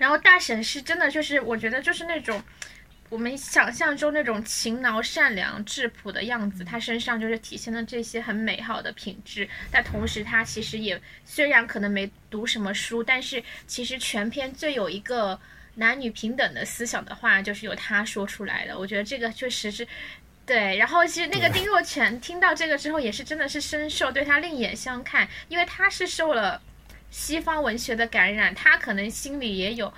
[0.00, 2.42] 然后大婶是真的，就是我觉得就是那种
[3.10, 9.46] 我们想象中那种勤劳、善良、质朴的样子，她身上就是体现了这些很美好的品质。
[9.70, 15.38] 但同时，她其实也虽然可能没读什么书，但是其实全篇最有一个
[15.74, 18.78] 男女平等的思想的话，就是由她说出来的。
[18.78, 19.86] 我觉得这个确实是
[20.46, 20.78] 对。
[20.78, 26.62] 然后其实那个丁若全听到这个之后，也是真的是深受对他另眼相看，因为他是受了。
[27.10, 29.92] 西方文学的感染，他可能心里也有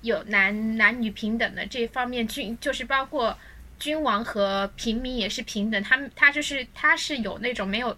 [0.00, 3.38] 有男男女平等的这方面，君就是包括
[3.78, 7.96] 君王和平民也是平等，他他就是他是有那种没有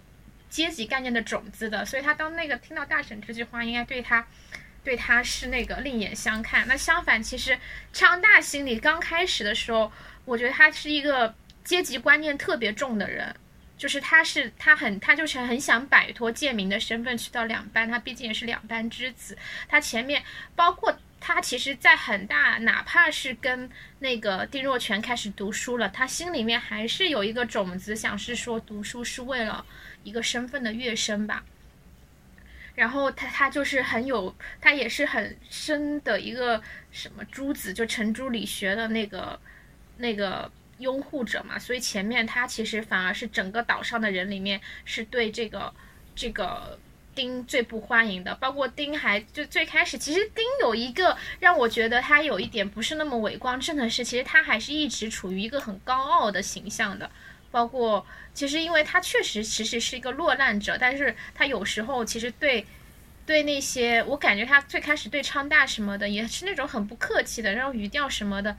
[0.49, 4.25] 阶级概念的种子的，所以他当那个听到大婶这句话，应该对他
[4.83, 6.67] 对他是那个另眼相看。
[6.67, 7.57] 那相反，其实
[7.93, 9.91] 昌大心里刚开始的时候，
[10.25, 13.35] 我觉得他是一个阶级观念特别重的人。
[13.77, 19.37] 就是他是他很他就是很想摆脱贱民的身份去到两班，他毕竟也是两班之子。
[19.67, 20.23] 他前面
[20.55, 29.63] 包括他其实，在很大哪怕是跟那个丁若全开始读书了，他心里面还是有一个种子，想是说读书是为了
[30.03, 31.45] 一个身份的跃升吧。
[32.73, 36.61] 然后他他就是很有他也是很深的一个
[36.91, 39.39] 什么朱子，就程朱理学的那个
[39.97, 40.51] 那个。
[40.79, 45.73] 拥护者嘛，所以前面他其实反而是整个岛上的人里面是对这个
[46.15, 46.77] 这个
[47.15, 57.09] 丁最不欢迎的，包括丁还就最开始，其实丁有一个让我觉得他有一点不是那么伟光正的是，其实他还是一直处于一个很高傲的形象的，
[57.49, 62.63] 包括其实因为他确实其实是一个落难者，但是他有时候其实对
[63.25, 68.55] 对那些我感觉他最开始对昌大什么的也是那种很不客气的，然后语调什么的，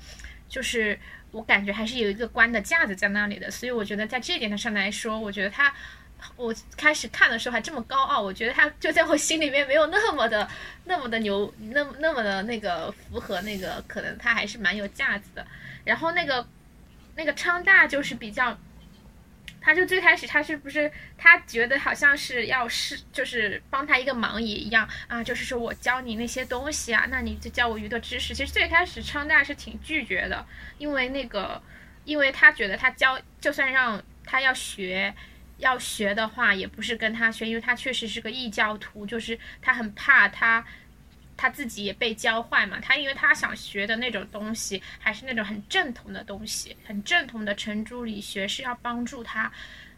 [0.48, 0.98] 就是。
[1.30, 5.72] 我感觉还是有一个官的架子在那里的，所以我觉得在这一点上来说，我觉得他，
[6.36, 10.48] 我开始看的时候还这么高傲，我觉得他就在我心里面没有那么的
[10.84, 15.46] 那么的牛，那那么的那个符合那个，可能他还是蛮有架子的。
[15.84, 16.46] 然后那个
[17.16, 18.58] 那个昌大就是比较。
[19.60, 25.22] 他就最开始，他是不是他觉得好像是要是就是帮他一个忙也一样啊？
[25.22, 28.34] 就是说我教你那些东西啊，那你就教我鱼的知识。
[28.34, 30.46] 其实最开始昌大是挺拒绝的，
[30.78, 31.62] 因为那个，
[32.04, 35.14] 因为他觉得他教就算让他要学，
[35.58, 40.64] 要学的话也不是跟他学，因为他确实是个异教徒，就是他很怕他。
[41.38, 49.50] 他自己也被教坏嘛，他因为他想学的那种东西还是那种很正统的东西，很正统的程朱理学是要帮助他，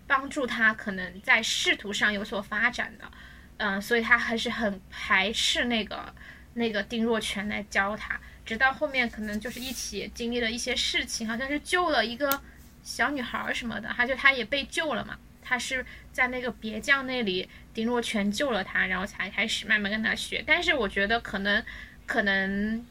[0.07, 3.11] 帮助他可能在仕途上有所发展的，
[3.57, 6.15] 嗯，所以他还是很排斥那个
[6.53, 12.43] 那个丁若全来教他，直到后面可能就是一起经历了一些事情，好像是救了一个
[12.83, 15.19] 小女孩什么的，他就他也被救了嘛，
[15.51, 17.49] 他是在那个别将那里。
[17.73, 20.43] 丁若全救了他，然后才开始慢慢跟他学。
[20.45, 21.65] 但是我觉得可能，
[22.05, 22.85] 可能，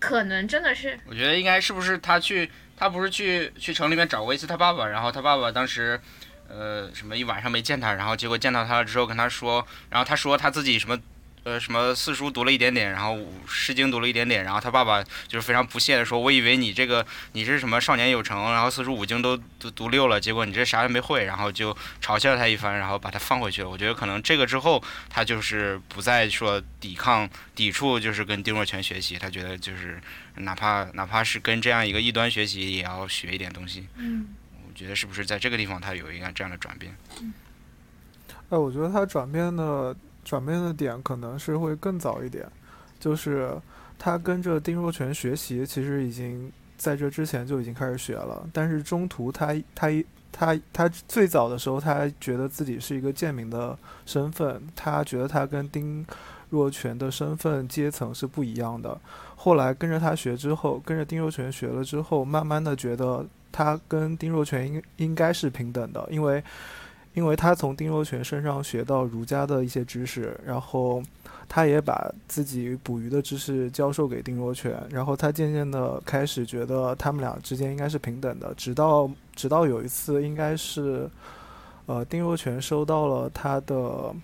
[0.00, 0.98] 可能真的是。
[1.06, 6.00] 我觉得应该是不是他去，他不是去去城里面找过一次他爸爸，然后他爸爸当时，
[6.48, 10.98] 呃，什么一晚上没见他，然后结果见到他了之后跟他说，然后他说他自己什么
[11.44, 23.68] 呃什么四书读了一点点，然后诗经读了一点点，然后他爸爸就是非常不屑的说，我以为你这个你是什么少年有成，然后四书五经都读读溜了，结果你这啥也没会，然后就嘲笑他一番，然后把他放回去了。
[23.68, 30.00] 我觉得可能这个之后他就是不再说抵抗抵触，就是跟丁若泉学习，他觉得就是
[30.36, 33.88] 哪怕哪怕是跟这样一个异端学习，也要学一点东西。
[33.96, 34.28] 嗯
[34.68, 36.96] 我觉得是不是在这个地方他有一个这样的转变？
[38.48, 39.94] 哎，我觉得他转变的
[40.24, 42.46] 转变的点可能是会更早一点，
[42.98, 43.50] 就是
[43.98, 49.88] 他跟着丁若泉学习，其实已经在这之前就已经开始学了，但是中途他他
[50.32, 56.04] 他他最早的时候，他觉得自己是一个贱民的身份，他觉得他跟丁
[56.48, 58.98] 若泉的身份阶层是不一样的。
[59.36, 66.42] 后来跟着他学之后，跟着丁若泉学了之后，慢慢的觉得他跟丁若泉应应该是平等的，因为
[67.14, 71.02] 因为他从丁若泉身上学到儒家的一些知识，然后
[71.48, 81.10] 他也把自己捕鱼的知识教授给丁若泉，然后他渐渐的开始觉得他们俩之间应该是平等的，直到直到有一次应该是，
[81.86, 84.14] 呃，丁若泉收到了他的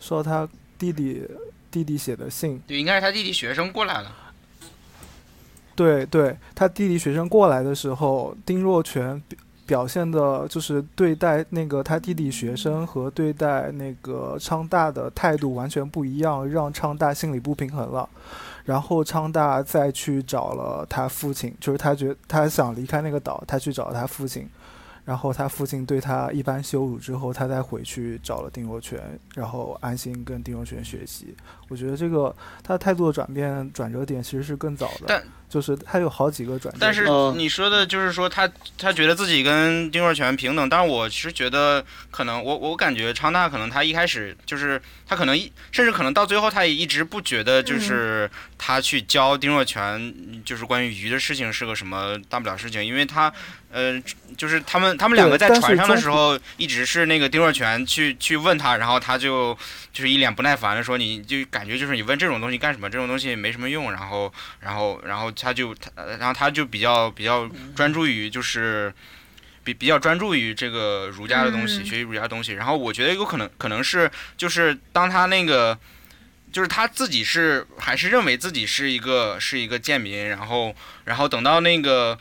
[0.00, 1.24] 收到他弟弟
[1.70, 4.16] 弟弟写的信，对，应该是他弟弟学生过来了。
[5.74, 9.22] 对对，他弟弟学生过来的时候，丁若泉
[9.72, 18.06] 表现的就是对待那个他弟弟学生和对待那个昌大的态度完全不一样，让昌大心里不平衡了。
[18.66, 24.46] 然后昌大再去找了他父亲，就是他觉他想离开那个岛，他去找他父亲，
[25.06, 29.00] 然后他父亲对他一番羞辱之后，他再回去找了丁若泉，
[29.34, 31.34] 然后安心跟丁若泉学习。
[31.72, 36.78] 我觉得这个他态度的转变转折点其实是更早的，但就是他有好几个转折。
[36.78, 53.32] 但是呃你说的就是说他他觉得自己跟丁若全平等，但是我是觉得可能我我感觉昌大可能他一开始就是他可能一甚至可能到最后他也一直不觉得就是他去教丁若全就是关于鱼的事情是个什么大不了事情，因为他
[53.70, 54.02] 呃
[54.36, 59.56] 就是他们他们两个在船上的时候一直是那个丁若全去去问他，然后他就
[59.92, 62.90] 就是一脸不耐烦的说你就感觉就是你问这种东西干什么？
[62.90, 68.92] 这种东西没什么用，然后然后然后他就他呃然后他就比较比较专注于就是。
[69.64, 72.54] 比比较专注于这个儒家的东西，嗯学习儒家的东西。
[72.54, 75.78] 然后我觉得有可能可能是就是当他那个，
[76.50, 82.18] 就是他自己是还是认为自己是一个是一个贱民，然后然后等到那个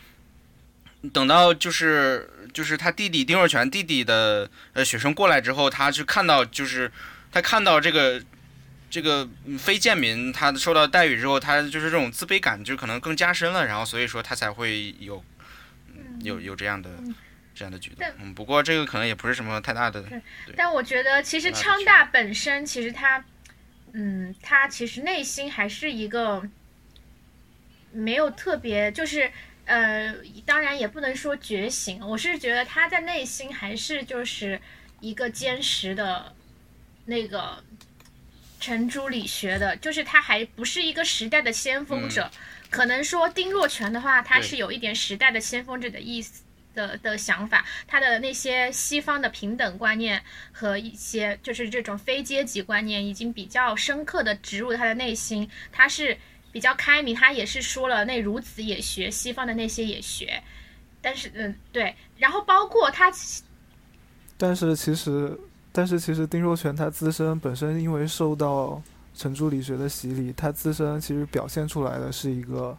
[1.11, 6.91] 等到就是就是他弟弟丁若泉弟弟的呃学生过来之后，他去看到就是
[7.31, 8.21] 他看到这个。
[8.91, 15.23] 这个嗯非贱民他受到待遇之后，他就是这种自卑感就可能更加深了，然后所以说他才会有
[15.87, 17.15] 嗯有有这样的嗯
[17.55, 18.05] 这样的举动。
[18.19, 20.03] 嗯，不过这个可能也不是什么太大的。
[20.55, 23.23] 但我觉得其实昌大本身，其实他，
[23.93, 26.43] 嗯，他其实内心还是一个
[27.91, 29.31] 没有特别，就是
[29.65, 30.13] 呃，
[30.45, 34.59] 当然也不能说觉醒，我是觉得他在内心还是就是
[34.99, 36.33] 一个坚实的
[37.05, 37.63] 那个
[38.61, 42.31] 程朱理学的，就是他还不是一个时代的先锋者。
[42.69, 46.43] 可能说丁若泉的话，他是有一点时代的先锋者的意思。
[46.73, 55.49] 的的想法，他的那些西方的平等观念和一些就是这种非阶级观念，已经比较深刻的植入他的内心。
[55.69, 56.17] 他是
[56.49, 60.41] 比较开明，他也是说了那孺子也学，西方的那些也学。
[61.01, 63.11] 但是，嗯，对，然后包括他，
[64.37, 65.37] 但是其实，
[65.71, 68.81] 但是其实丁若泉他自身本身因为受到
[69.15, 72.77] 程朱理学的洗礼，他自身其实表现出来的是一个，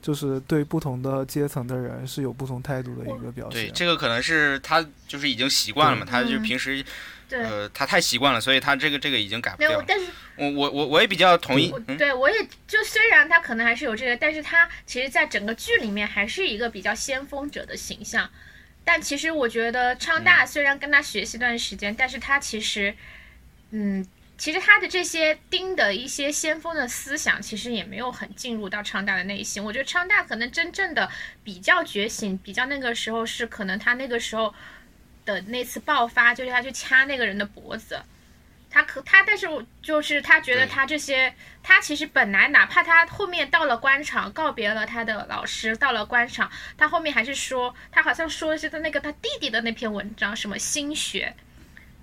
[0.00, 6.84] 就是对不同的阶层的人是有不同态度的一个表现对，这个可能是他就是已经习惯了嘛，他就嗯平时
[7.28, 9.84] 对，呃他太习惯了，所以他这个这个已经改不没有，掉了。
[9.86, 18.28] 但是我我我我也比较同意，嗯，对我也就虽然他可能还是有这个，但是他其实在整个剧里面还是一个比较先锋者的形象。
[18.84, 22.94] 但其实我觉得昌嗯大虽然跟他学习一段时间，但是他其实，
[23.70, 29.62] 嗯，其实他的这些丁的一些先锋的思想，其实也没有很进入到昌大的内心。
[29.62, 31.08] 我觉得昌大可能真正的
[31.44, 34.52] 比较觉醒，比较那个时候是可能他那个时候
[35.24, 38.00] 的那次爆发，就是他去掐那个人的脖子。
[38.74, 51.34] 他可他，但是我就是他觉得他这些，他其实本来哪怕他后面到了官场，告别了他的老师，到了官场，他后面还是说，他好像说的是他那个他弟弟的那篇文章，什么心学，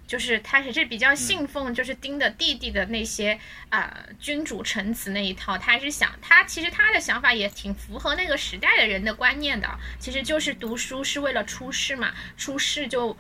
[0.06, 13.18] 就是他还是比较信奉就是丁的弟弟的那些啊、君主臣子那一套，他还是想他其实他的想法也挺符合那个时代的人的观念的，其实就是读书是为了出世嘛，出世就。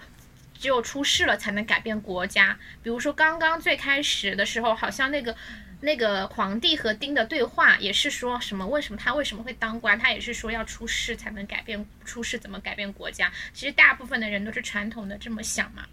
[0.59, 2.59] 只有出世了才能改变国家。
[2.83, 5.35] 比如说，刚刚最开始的时候，好像那个
[5.79, 8.67] 那个皇帝和丁的对话也是说什么？
[8.67, 9.97] 为什么他为什么会当官？
[9.97, 13.31] 他也是说要出世才能改变，出世怎么改变国家？
[13.53, 15.85] 其实大部分的人都是传统的这么想嘛。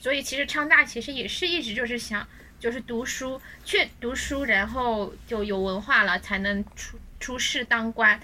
[0.00, 2.26] 所以其实昌大其实也是一直就是想，
[2.58, 8.18] 就是读书，去读书，然后就有文化了，才能出出世当官。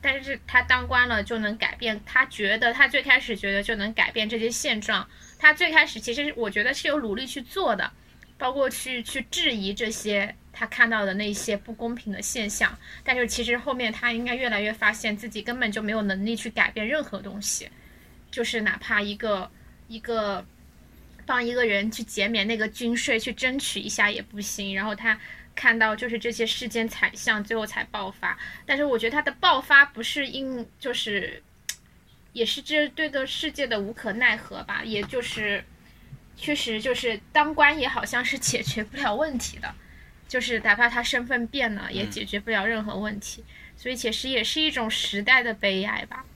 [0.00, 5.08] 但是他当官了就能改变，他觉得他最开始觉得就能改变这些现状。
[5.38, 7.90] 他最开始其实我觉得是有努力去做的，
[8.38, 12.76] 包括去去质疑这些他看到的那些不公平的现象。
[13.04, 17.68] 但是其实后面他应该越来越发现自己根本就没有能力去改变任何东西，
[18.30, 19.50] 就是哪怕一个
[19.88, 20.44] 一个
[21.24, 24.74] 帮一个人去减免那个军税去争取一下也不行。
[24.74, 25.18] 然后他。
[25.58, 28.38] 看到就是这些世间惨象，最后才爆发。
[28.66, 31.42] 但是我觉得他的爆发不是因，就是，
[32.36, 34.82] 也是这对这世界的无可奈何吧。
[34.84, 35.64] 也就是，
[36.36, 39.74] 确实就是当官也好像是解决不了问题的，
[40.28, 43.42] 就是哪怕他身份变了，也解决不了任何问题。
[43.74, 46.26] 所以其实也是一种时代的悲哀吧。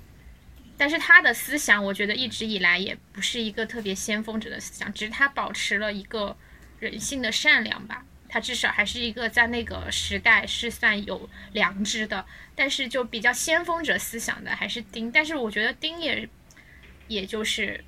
[0.78, 6.34] 但是他的思想，我觉得一直以来也不是一个特别先锋者的思想，只是他保持了一个
[6.78, 8.06] 人性的善良吧。
[8.32, 12.24] 他至少还是一个在那个时代是算有良知的，
[12.54, 15.10] 但是就比较先锋者思想的还是丁。
[15.10, 16.28] 但是我觉得丁也，
[17.08, 17.84] 也就是，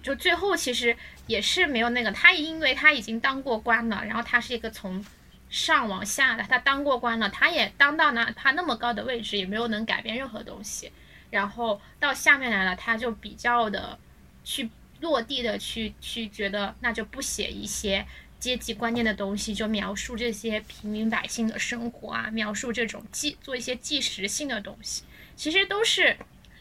[0.00, 0.96] 就最后其实
[1.26, 5.04] 也是没有那个他，因为他已经当过官了，然后他是一个从
[5.50, 10.92] 上往下的，他当过官了，他也当到哪怕那么高的位置，也没有能改变任何东西。
[11.30, 13.98] 然后到下面来了，他就比较的
[14.44, 18.06] 去落地的去去觉得，那就不写一些。
[18.38, 25.02] 阶级观念的东西，就描述这些平民百姓的生活啊，描述这种纪做一些纪实性的东西，
[25.36, 26.16] 其实都是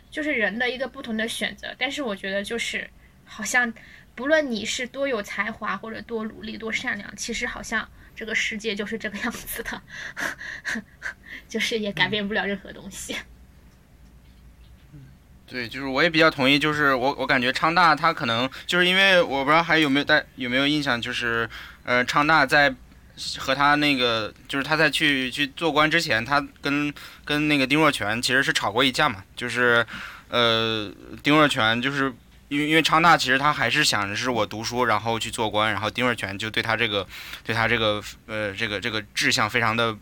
[0.10, 1.76] 就是人的一个不同的选择。
[1.78, 2.90] 但是我觉得就是
[3.26, 3.72] 好像
[4.16, 9.82] 不论你是多有才华或者多努力多善良，其实好像这个世界就是这个样子的，
[11.48, 13.16] 就是也改变不了任何东西。
[15.50, 21.50] 对，就是我也比较同意，就是我我感觉昌大他可能就是因为我不知道还有没有大有没有印象，就是
[21.86, 22.76] 呃昌大在
[23.38, 26.94] 和他那个就是他在去去做官之前，他跟
[27.24, 29.86] 跟那个丁若泉其实是吵过一架嘛，就是
[30.28, 30.92] 呃
[31.24, 32.14] 丁若泉就是
[32.50, 37.08] 因为因为昌大其实他还是想着是我读书然后去做官，然后丁若泉就对他这个
[37.46, 39.96] 对他这个呃这个这个志向非常的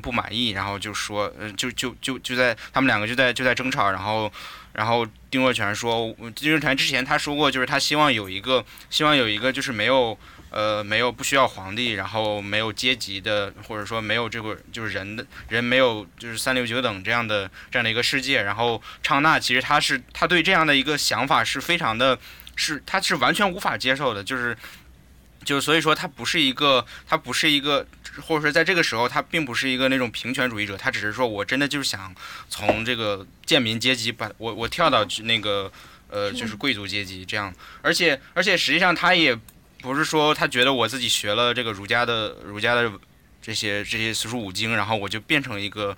[0.00, 4.32] 不满意，然后就说呃就就就就在他们两个就在就在争吵，然后。
[4.76, 10.18] 然后丁若泉说，丁若泉之前他说过，就是他希望有一个，希望有一个就是没有，
[10.50, 18.42] 呃，没有不需要皇帝，然后没有阶级的，或者说没有这个就是人的人没有就是三六九等这样的这样的一个世界。
[18.42, 22.18] 然后昌纳其实他是他对这样的一个想法是非常的，
[22.54, 24.54] 是他是完全无法接受的，就是。
[25.44, 27.86] 就所以说他不是一个，他不是一个，
[28.20, 32.14] 或者说在这个时候他并不是一个那种平权主义者，他只是说我真的就是想
[32.48, 35.70] 从这个贱民阶级把我我跳到那个
[36.08, 39.36] 呃就是贵族阶级这样，而且而且实际上他也
[39.80, 42.90] 不是说他觉得我自己学了这个儒家的儒家的
[43.42, 45.96] 这些这些四书五经，然后我就变成一个。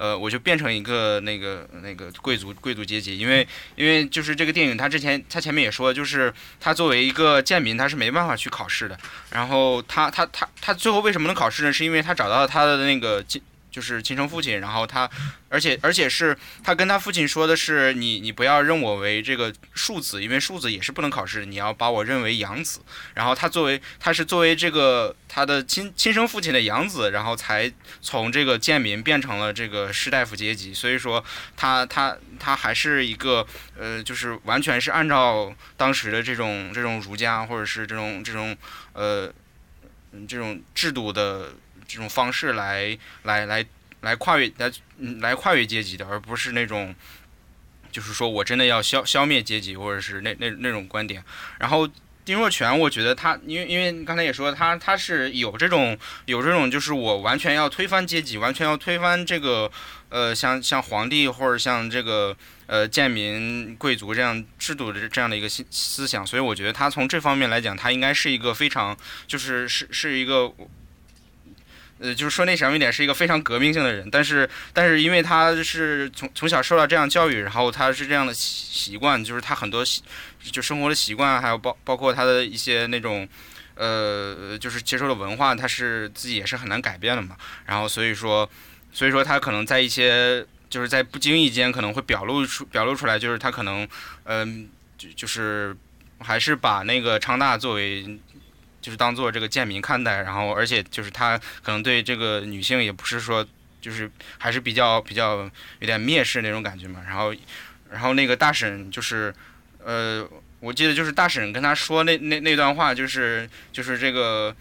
[0.00, 3.46] 呃，我就变成一个那个那个贵族贵族阶级，因为
[3.76, 8.98] 因为就是这个电影，他之前他前面也说，就是他作为一个贱民，他是没办法去考试的。
[9.30, 11.70] 然后他他他他最后为什么能考试呢？
[11.70, 13.22] 是因为他找到了他的那个
[13.70, 15.08] 就是亲生父亲，然后他，
[15.48, 22.80] 而且而且是他跟他父亲说的是，你你不要认我为这个庶子，因为庶子也是不能考试，你要把我认为养子。
[23.14, 30.74] 然后他作为他是作为这个他的亲亲生父亲的养子，然后才从这个贱民变成了这个士大夫阶级。
[30.74, 31.24] 所以说
[31.56, 33.46] 他他他还是一个
[33.78, 38.56] 呃，就是完全是按照当时的这种这种儒家或者是这种这种
[38.94, 39.32] 呃
[40.26, 41.52] 这种制度的。
[41.90, 43.66] 这种方式来来来
[44.02, 44.70] 来跨越来
[45.20, 46.94] 来跨越阶级的，而不是那种，
[47.90, 51.22] 就是说我真的要消消灭阶级，或者是那那那种观点。
[51.58, 51.88] 然后
[52.24, 59.70] 丁若泉，我觉得他，因为因为刚才也说他他是有这种有这种，就是我完全要推翻阶级，完全要推翻这个
[60.10, 62.36] 呃像像皇帝或者像这个
[62.66, 66.26] 呃贱民贵族这样制度的这样的一个思思想。
[66.26, 70.52] 所以我觉得他从这方面来讲，他应该是一个非常就是是是一个。
[72.00, 79.84] 呃，就是说那什么一点，是一个非常革命性的人，但是，但是因为他是从从小受到这样教育，然后他是这样的习惯，就是他很多
[80.50, 83.28] 就生活的习惯，还有包包括他的一些那种，
[83.74, 87.36] 呃，就是接受的文化，他是自己也是很难改变的嘛。
[87.66, 88.48] 然后所以说，
[88.92, 93.86] 所以说他可能在一些就是在不经意间可能会表露出表露出来，就是他可能，
[94.24, 95.76] 嗯，就就是
[96.20, 98.18] 还是把那个昌大作为。
[98.80, 103.46] 就是当做这个贱民看待，然后而且就是他可能对这个女性也不是说
[103.80, 107.00] 就是还是比较比较有点蔑视那种感觉嘛。
[107.06, 107.34] 然后
[107.90, 109.34] 然后那个大婶就是
[109.84, 110.28] 呃，
[110.60, 114.54] 我记得就是大婶跟他说那那那段话，就是就是这个。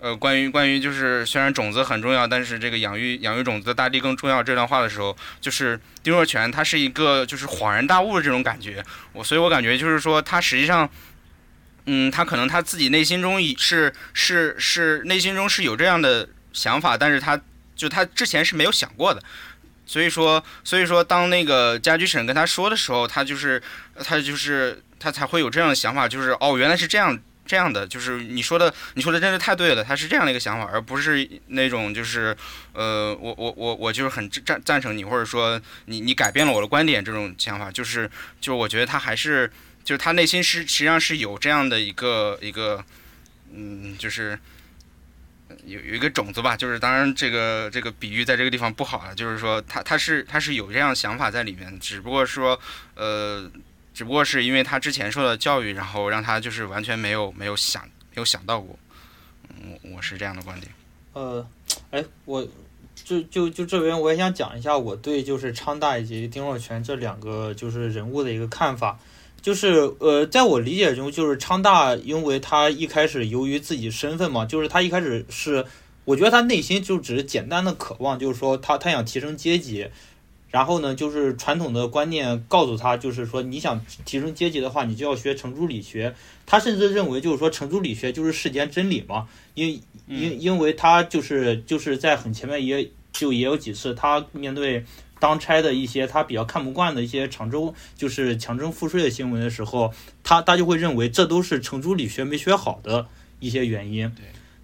[0.00, 10.90] 呃，关于关于就是虽然种子很重要，但是这个养育养育种子的大地更重要这段话的时候，就是丁若泉他是一个就是恍然大悟的这种感觉，我所以我感觉就是说他实际上，
[11.86, 17.40] 嗯，他可能他自己内心中是是是内心中是有这样的想法，但是他
[17.76, 19.22] 就他之前是没有想过的，
[19.86, 23.62] 所以说所以说当那个家居审跟他说的时候，他就是
[24.02, 27.18] 他就是他才会有这样的想法，就是哦原来是这样。
[27.46, 29.84] 这样的就是你说的，你说的真是太对了。
[29.84, 32.34] 他是这样的一个想法，而不是那种就是，
[32.72, 37.70] 呃，我我我我就是很赞赞成你，或者说你你改变了我的观点这种想法。
[37.70, 38.10] 就是
[38.40, 39.52] 就是我觉得他还是
[39.84, 42.84] 就是他内心是实际上是有这样的一个一个，
[43.52, 44.38] 嗯，就是
[45.66, 46.56] 有有一个种子吧。
[46.56, 52.58] 就是当然这个这个比喻在这个地方不好了，就是说他他是他是有这样想法在里面，只不过说
[52.94, 53.50] 呃。
[53.96, 58.76] 只不过是因为他之前受的教育，然后让他就是完全没有没有想没有想到过，
[59.62, 60.72] 我我是这样的观点。
[61.12, 61.46] 呃，
[61.92, 62.44] 哎，我
[62.96, 68.98] 就就就这边我也想讲一下我对就是昌大以及丁若泉这两个就是人物的一个看法，
[69.44, 75.66] 就是呃，在我理解中，就是昌大，因为他一开始由于自己身份嘛，就是他一开始是，
[76.06, 79.86] 我觉得他内心就只是简单的渴望，就是说他他想提升阶级。
[80.48, 86.14] 然后呢，就是传统的观念告诉他，就是说你想提升阶级的话，你就要学程朱理学。
[86.46, 89.28] 他甚至认为，就是说程朱理学就是世间真理嘛。
[89.52, 94.82] 因因因为他就是就是在很前面也就也有几次，他面对
[95.18, 99.92] 当差的一些他比较看不惯的一些常州就是强征赋税的新闻的时候，
[100.22, 103.06] 他他就会认为这都是程朱理学没学好的
[103.40, 104.12] 一些原因。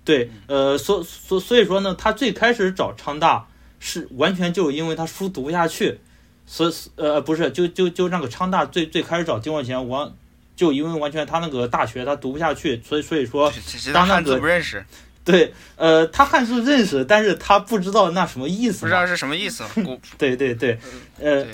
[0.04, 3.46] 对对，呃，所所所以说呢，他最开始找昌大。
[3.82, 6.00] 是完全就是因为他书读不下去，
[6.44, 10.12] 所以呃不是就就就那个昌大最最开始找丁若泉，完
[10.54, 13.50] 就因为完全他那个大学他读不下去，所以所以说
[13.94, 14.84] 当那个不认识，
[15.24, 19.64] 对呃他汉字认识，但是他不知道那什么意思，不知道是什么意思，
[20.18, 20.78] 对对对，
[21.20, 21.46] 呃，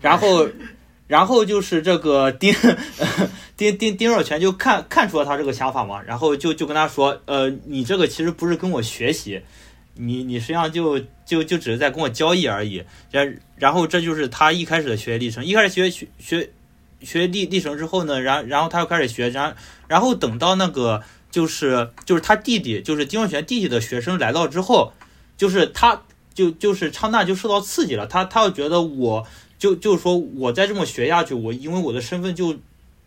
[0.00, 0.48] 然后
[1.06, 2.54] 然后就是这个丁
[3.56, 9.42] 丁丁丁若泉就看看出了他这个想法嘛，然后就就跟他说，呃你这个其实不是跟我学习。
[9.94, 15.44] 你你实际上就就就只是在跟我交易而已，然然后这就是他一开始的学习历程。
[15.44, 16.50] 一开始学学学
[17.02, 19.54] 学历历程之后呢，然然后他又开始学，然
[19.88, 24.92] 然后等到那个就是就是他弟弟就是丁若泉弟弟的学生来到之后，
[25.36, 26.02] 就是他
[26.34, 29.26] 就就是昌大就受到刺激了，他他又觉得我
[29.58, 32.56] 就就是说我再这么学下去，我因为我的身份就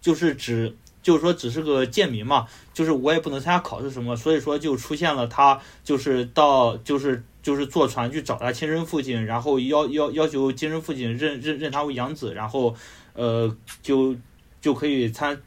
[0.01, 0.75] 就是只。
[1.03, 12.73] 就是说，只是个贱民嘛，就是我也不能参加考试什么，所以说就出现了他，就是到就是就是坐船去找他亲生父亲，然后要要要求亲生父亲认认认他为养子，然后
[13.11, 14.15] 呃就
[14.61, 15.37] 就可以参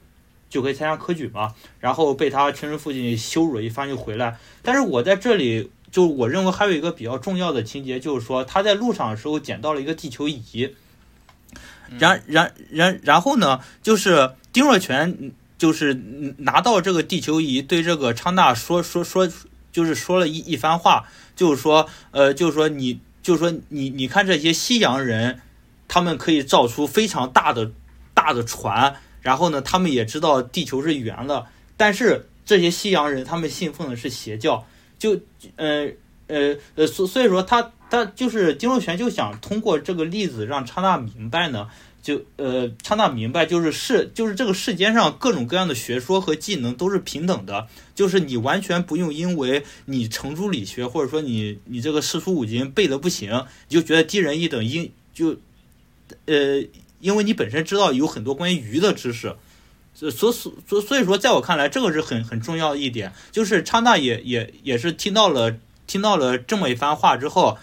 [0.57, 4.37] 就可以参加科举嘛，然后被他亲生父亲羞辱了一番就回来。
[4.63, 10.75] 但是我在这里就我认为还有一个比较重要的情节，就是说他在路上的时候捡到了一个地球仪，
[11.99, 15.33] 然然然然后呢，就是丁若泉。
[15.59, 15.95] 就是
[16.37, 19.27] 拿到这个地球仪，对这个昌大说说说，
[19.73, 25.41] 就是说了一一番话，就是说，呃，就是说你，就是说你，你看这些西洋人，
[25.89, 27.71] 他们可以造出非常大的
[28.13, 28.97] 大的船，
[29.27, 31.47] 然后呢，他们也知道地球是圆的，
[31.77, 34.65] 但是这些西洋人他们信奉的是邪教，
[35.01, 35.19] 就，
[35.57, 35.91] 呃
[36.29, 41.69] 呃呃，所所以说他他就是金若泉就想通过这个例子让刹那明白呢。
[42.07, 47.67] 就呃，刹那明白，就是世，就是这个世间上各种各样的学说和技能都是平等的，
[47.97, 55.37] 就是你完全不用因为你程朱理学，或者说你你这个四书五经背的不行，你就觉得低人一等，因就
[56.27, 56.63] 呃，
[57.01, 59.37] 因为你本身知道有很多关于鱼的知识，
[59.95, 67.59] 所所所所以说，在我看来，这个是很很重要的一点，就是昌大也也也是听到了听到了这么一番话之后。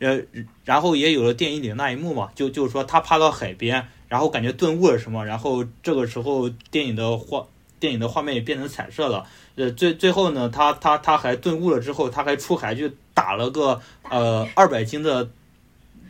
[0.00, 0.20] 呃，
[0.64, 7.46] 然后也有了电影里的那一幕嘛，就就是说他爬到海边，然后感觉顿悟了什么，然后这个时候电影的画，
[7.78, 9.24] 电影的画面也变成彩色了。
[9.54, 13.80] 呃，最最后呢，他他他还顿悟了之后，他还出海去打了个
[14.10, 15.30] 呃二百斤的，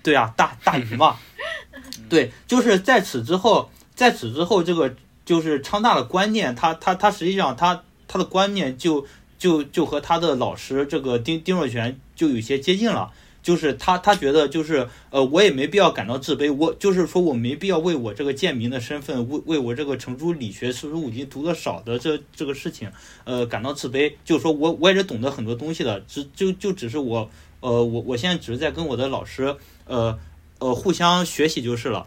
[0.03, 1.17] 对啊，大大鱼嘛。
[2.09, 4.95] 对，就是在此之后，在此之后，这个
[5.25, 9.07] 就是昌大的观念，他他他实际上他他的观念就
[9.39, 13.13] 就就和他的老师这个丁丁若泉就有些接近了。
[13.45, 22.91] 就是他他觉得就是呃我也没必要感到自卑，我就是说我没必要为我这个贱民的身份，为为我这个程朱理学四书五经读的少的这这个事情，
[23.25, 24.15] 呃感到自卑。
[24.25, 27.29] 就是说我我也是懂得很多东西的，只就就只是我
[27.61, 30.19] 呃我我现在只是在跟我的老师呃
[30.65, 32.07] 呃互相学习就是了。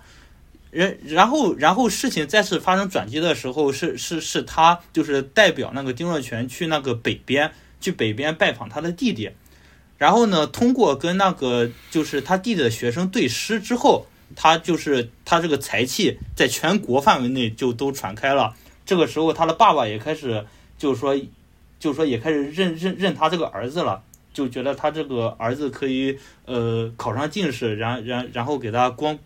[0.72, 9.32] 然然后然后事情再次发生转机的时候，是是是他就是代表那个丁若泉去那个北边去北边拜访他的弟弟。
[9.98, 14.06] 然后呢，通过跟那个就是他弟弟的学生对诗之后，
[14.36, 18.54] 他就是他这个才气在全国范围内就都传开了。
[18.86, 20.46] 这个时候，他的爸爸也开始
[20.78, 21.18] 就是说，
[21.80, 24.04] 就是说也开始认认认他这个儿子了，
[24.38, 26.16] 就觉得他这个儿子可以
[26.46, 29.18] 呃考上进士，然然然后给他光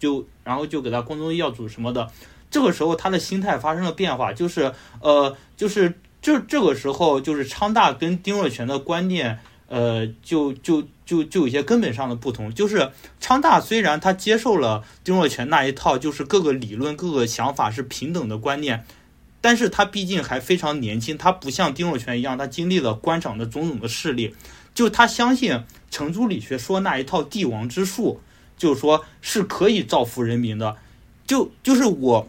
[0.00, 2.10] 就然后就给他光宗耀祖什么的。
[2.50, 9.38] 这个时候，他的心态发生了变化，就是呃就是这这个时候，就是昌大跟丁若泉的观念。
[9.66, 18.84] 呃，就就就就有些根本上的不同，就是昌大虽然他接受了丁若泉那一套，就是各个理论、各个想法是平等的观念，
[19.44, 24.34] 但是他毕竟还非常年轻，他不像丁若泉一样，他经历了官场的种种的势力，
[24.74, 28.22] 就他相信程朱理学说那一套帝王之术，
[28.56, 30.76] 就是说是可以造福人民的，
[31.26, 32.26] 就就是我，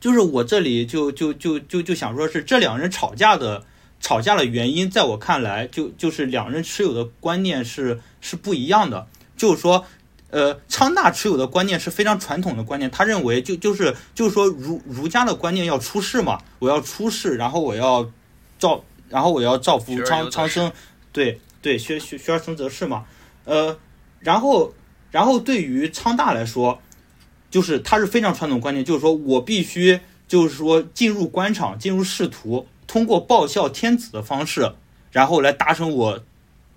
[0.00, 3.64] 就是我这里就就就就就想说是这两人吵架的。
[4.00, 9.06] 吵架的原因，在我看来，就就是两人持有的观念是是不一样的。
[9.34, 9.86] 就是说，
[10.34, 18.10] 呃，昌大持有的观念是非常传统的观念，他认为就就是就是说儒儒家的观念要出世嘛，我要出世，然后我要
[18.58, 20.72] 造，然后我要造福苍苍生，
[21.12, 23.04] 对对，学学学而生则仕嘛。
[23.44, 23.78] 呃，
[24.18, 24.74] 然后
[25.12, 26.80] 然后对于昌大来说，
[27.48, 32.66] 就是他是非常传统观念，就是说我必须就是说进入官场，进入仕途。
[32.88, 34.72] 通过报效天子的方式，
[35.12, 36.24] 然后来达成我，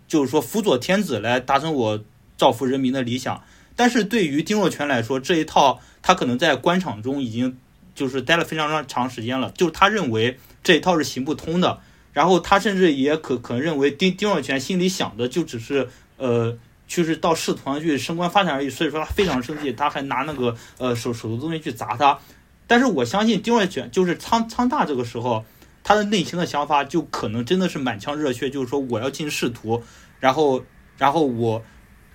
[0.07, 1.99] 就是说辅佐天子来达成我
[2.37, 3.43] 造福人民的理想。
[3.75, 7.57] 但是对于丁若泉来说，这一套他可能在官场中已经
[7.93, 11.79] 就是待了非常长长时间了，就是他认为这一套是行不通的。
[12.13, 16.57] 然后他甚至也可可能认为丁丁若泉心里想的就只是呃，
[16.87, 18.69] 就是到仕途上去升官发财而已。
[18.69, 22.17] 所以说他非常生气，他还拿那个呃手手头东西去砸他。
[22.65, 25.43] 但是我相信丁若泉就是仓仓大这个时候。
[25.83, 29.81] 他的内心的想法就可能真的是满腔热血，就是说我要进仕途，
[30.19, 30.61] 然后，
[30.97, 31.63] 然后我，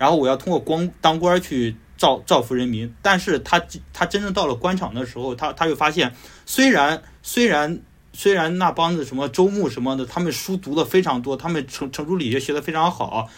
[0.03, 2.93] 然后我要通过光当官去造造福人民。
[3.01, 3.61] 但是他
[3.93, 6.13] 他真正到了官场的时候，他他又发现，
[6.45, 7.79] 虽然虽然
[8.11, 13.29] 虽然那帮子什么周牧什么的，他们书读的非常多，他们成成熟理学学的非常好，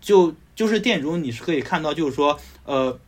[0.00, 2.98] 就就是电中你是可以看到，就是说呃。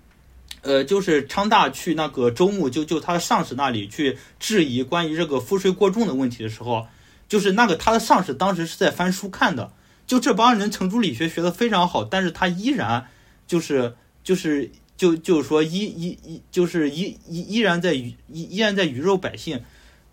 [0.62, 6.88] 呃，就是昌大去那个周牧，就就他的上司那里去质疑关于这个赋税过重的问题的时候，
[7.28, 9.70] 就是那个他的上司当时是在翻书看的，
[10.06, 13.08] 就这帮人程朱理学学的非常好，但是他依然
[13.46, 19.62] 就是就是就就是说依依依就是依依依然在愚依依然在鱼肉百姓，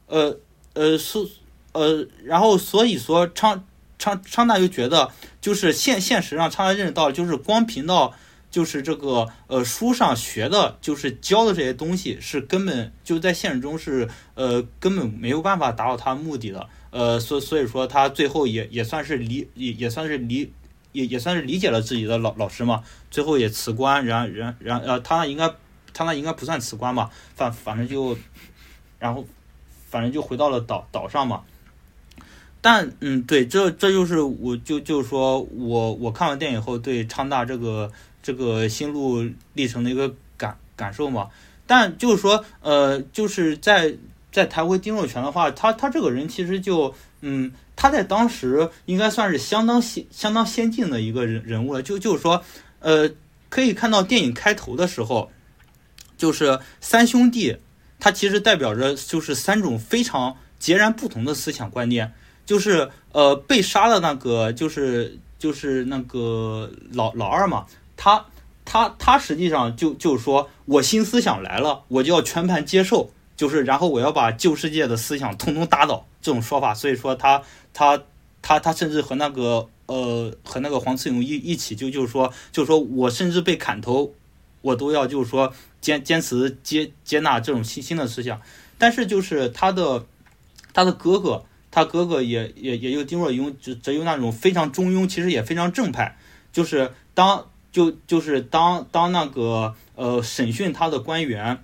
[0.07, 0.37] 呃
[0.73, 1.27] 呃所
[1.71, 3.65] 呃然后所以说昌
[3.99, 8.13] 昌昌大就觉得就是现现实上昌大认识到就是光凭到。
[8.53, 20.53] 就是这个呃，书上学的，就是教的这些东西，是根本就在现实中是呃根本没有办法达到他的目的的，呃，所所以说他最后也也算是理也也算是理
[20.91, 25.51] 也也算是理解了自己的老老师嘛，最后也辞官，然然然呃他那应该
[25.93, 28.15] 他那应该不算辞官吧，反反正就
[28.99, 29.25] 然后
[29.89, 31.43] 反正就回到了岛岛上嘛，
[32.61, 37.91] 但嗯对，这这就是我就就是说我我看完电影后对昌大这个。
[38.25, 41.27] 这个心路历程的一个感感受嘛，
[41.67, 43.97] 但就是说，呃，就是在
[44.33, 51.81] 在谈回丁若泉的话，他他这个人其实就，嗯，他在当时应该算是相当先相当先进的一个人人物了。
[51.81, 52.43] 就就是说，
[52.79, 53.09] 呃，
[53.49, 55.31] 可以看到电影开头的时候，
[56.17, 57.57] 就是三兄弟，
[57.99, 62.11] 他其实代表着就是三种非常截然不同的思想观念，
[62.45, 67.67] 就是呃被杀的那个就是就是那个老老二嘛。
[67.95, 68.25] 他
[68.65, 76.73] 他他实际上就就是说我新思想来了，我就要全盘接受，就是然后我要把旧世界的思想通通打倒这种说法。
[76.73, 77.41] 所以说他
[77.73, 78.01] 他
[78.41, 84.13] 他他甚至和那个呃和那个黄次勇一一起就就是说就是说我甚至被砍头，
[84.61, 88.41] 我都要就是说坚坚持接接纳这种新新的思想。
[88.77, 90.05] 但是就是他的
[90.73, 96.17] 他的哥哥，他哥哥也也也有丁若庸就则有那种非常中庸，其实也非常正派，
[96.51, 97.47] 就是当。
[97.73, 101.63] 就就是当当那个呃审讯他的官员，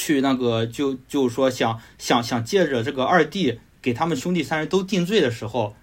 [0.00, 5.76] 去那个就就是说想想想借着这个二弟给他们兄弟三人都定罪的时候，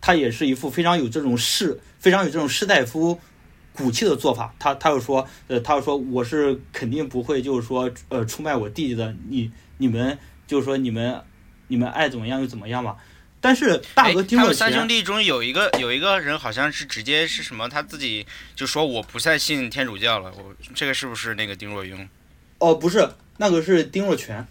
[0.00, 3.20] 他也是一副非常有这种士非常有这种士大夫
[3.74, 4.54] 骨气的做法。
[4.58, 11.20] 他他又说，呃，他又说我是肯定不会就是说呃出卖我弟弟的，你你们就是说你们
[11.68, 12.96] 你们爱怎么样就怎么样吧。
[13.42, 20.32] 但是大哎哥丁若他们三兄，弟中有一个有一个人好像是直接是什么，他自己就说我不再信天主教了。
[20.32, 22.08] 我这个是不是那个丁若英？
[22.58, 23.08] 哦，不是，
[23.40, 24.46] 那个是丁若全，啊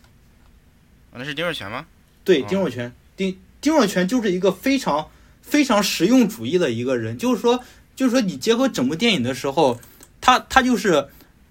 [1.14, 1.86] 那是丁若全吗？
[2.24, 5.12] 对，哦丁若全，丁丁若全就是一个非常
[5.44, 7.64] 非常实用主义的一个人，就是说，
[7.96, 9.80] 就是说你结合整部电影的时候，
[10.20, 11.08] 他他就是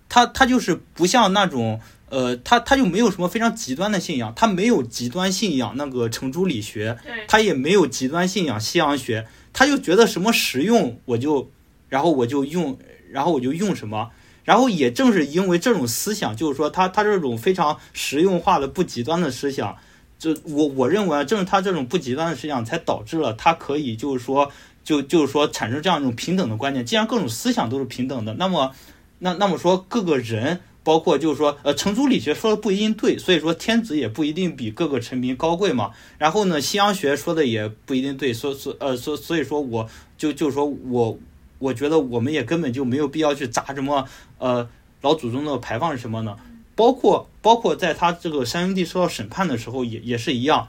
[0.09, 11.53] 他他就是不像那种呃，他他就没有什么非常极端的信仰，他没有极端信仰那个程朱理学，他也没有极端信仰西洋学，他就觉得什么实用我就，
[11.89, 12.77] 然后我就用，
[13.13, 14.11] 然后我就用什么。
[14.49, 19.77] 然后也正是因为这种思想，就是说他他这种非常实用化的不极端的思想，
[20.19, 24.51] 这我我认为啊，正是他这种不极端的思想，才导致了他可以就是说
[24.83, 26.83] 就就是说产生这样一种平等的观念。
[26.83, 28.73] 既然各种思想都是平等的，那么
[29.19, 30.61] 那那么说各个人。
[30.85, 35.91] 包括就是说，呃，程朱理学说的不一定对，所以说天子也不一定比各个臣民高贵嘛。
[36.17, 39.87] 然后呢，西洋学说的也不一定对，所所呃所所以说我
[40.17, 41.19] 就就是说我
[41.59, 44.69] 我觉得我们也根本就没有必要去砸什么呃
[45.01, 46.37] 老祖宗的牌坊什么呢？
[46.75, 50.69] 包括包括在他这个三兄弟受到审判的时候也也是一样，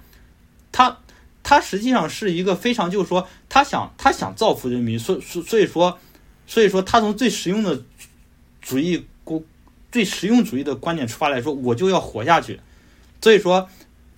[0.71, 0.97] 他
[1.43, 5.99] 他实际上是一个非常就是说他想他想造福人民，所所所以说
[6.47, 7.83] 所以说他从最实用的
[8.61, 9.41] 主义观
[9.91, 12.59] 最实用主义的观点出发来说，我就要活下去，
[13.21, 13.69] 所以说。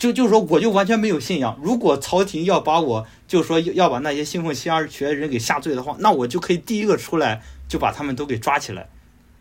[0.01, 1.55] 就就是说，我就完全没有信仰。
[1.61, 8.89] 如果朝廷要把我，就是说要把那些信奉西洋学的人给下罪的话，那我就可以第一个出来，就把他们都给抓起来。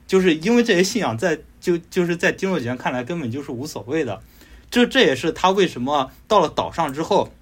[0.07, 4.21] 就是因为这些信仰在就就是在丁若全看来根本就是无所谓的。
[4.71, 7.33] 这这也是他为什么到了岛上之后，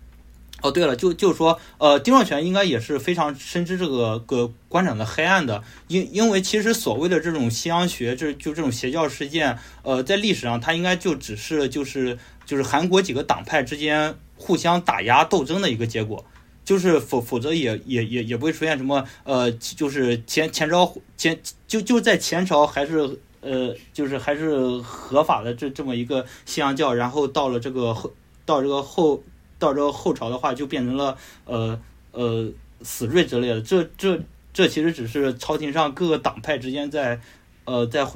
[0.63, 12.19] 哦对了，就就是说，呃，丁若全应该也是非常深知这个个官场的黑暗的，因因为其实所谓的这种西洋学，这就这种邪教事件，呃，在历史上它应该就只是就是。
[12.49, 16.25] 就是韩国几个党派之间互相打压斗争的一个结果，
[16.65, 28.11] 就是否否则也也也也不会出现什么呃，就是前前朝前就就在前朝还是呃就是还是合法的这这么一个西洋教，然后到了这个后
[28.47, 29.23] 到这个后
[29.59, 31.81] 到这个后朝的话就变成了呃
[32.13, 32.49] 呃
[32.83, 34.21] 死罪之类的，这这
[34.53, 37.21] 这其实只是朝廷上各个党派之间在
[37.65, 38.07] 呃在。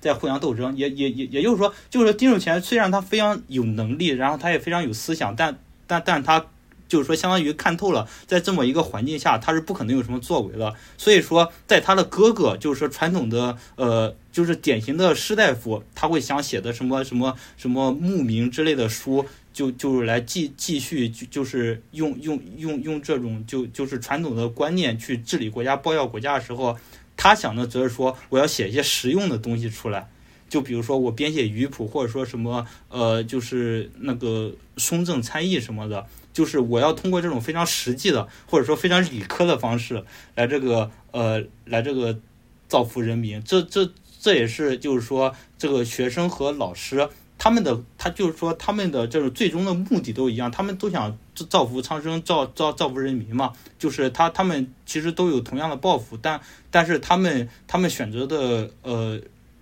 [0.00, 5.58] 在互相斗争，也也也也就是说，就是说丁若全虽然他非常有能力，然后他也非常有思想，但
[5.88, 6.46] 但但他
[6.86, 10.72] 就是说相当于看透了，在这么一个环境下，他是不可能有什么作为的。
[10.96, 19.26] 所以说，在他的哥哥，就是说传统的呃，就是典型的士大夫，他会想写的什么什么什么牧民之类的书，
[19.58, 26.78] 就就是来继继续就就是用用用用这种就就是传统的观念去治理国家、包要国家的时候。
[27.20, 30.08] 他想的则是说，我要写一些实用的东西出来，
[30.48, 40.04] 就比如说我编写鱼谱，或者说什么呃，就是那个松正参议什么的，就是我要通过这种非常实际的，或者说非常理科的方式
[40.36, 42.20] 来这个呃来这个
[42.68, 43.42] 造福人民。
[43.42, 43.90] 这这
[44.20, 47.08] 这也是就是说这个学生和老师
[47.38, 51.16] 他们的他就是说他们的这种最终的目的都一样，他们都想
[51.48, 53.52] 造福苍生，造造造福人民嘛。
[53.78, 59.20] 就是他他们其实都有同样的抱负，但但是他们他们选择的呃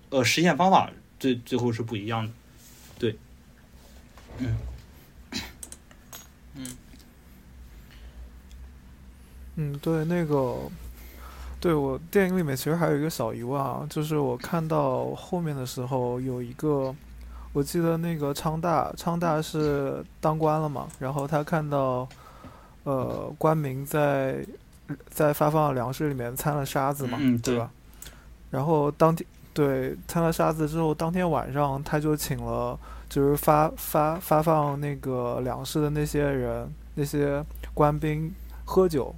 [0.09, 2.33] 呃实现方法最最后是不一样的，
[2.97, 3.15] 对，
[4.39, 4.57] 嗯。
[9.59, 10.55] 嗯，对，那个，
[11.59, 16.95] 对我电影里面其实还有一个小疑问啊，就是我看到后面的时候有一个，
[17.57, 22.07] 我记得那个昌大，昌大是当官了嘛，然后他看到，
[22.83, 24.45] 呃，官民在
[25.09, 27.71] 在发放的粮食里面掺了沙子嘛，嗯对对吧？
[28.51, 32.77] 然后当天对掺了沙子之后，当天晚上他就请了
[33.09, 37.43] 就是发发发放那个粮食的那些人那些
[37.73, 38.31] 官兵
[38.65, 39.15] 喝酒。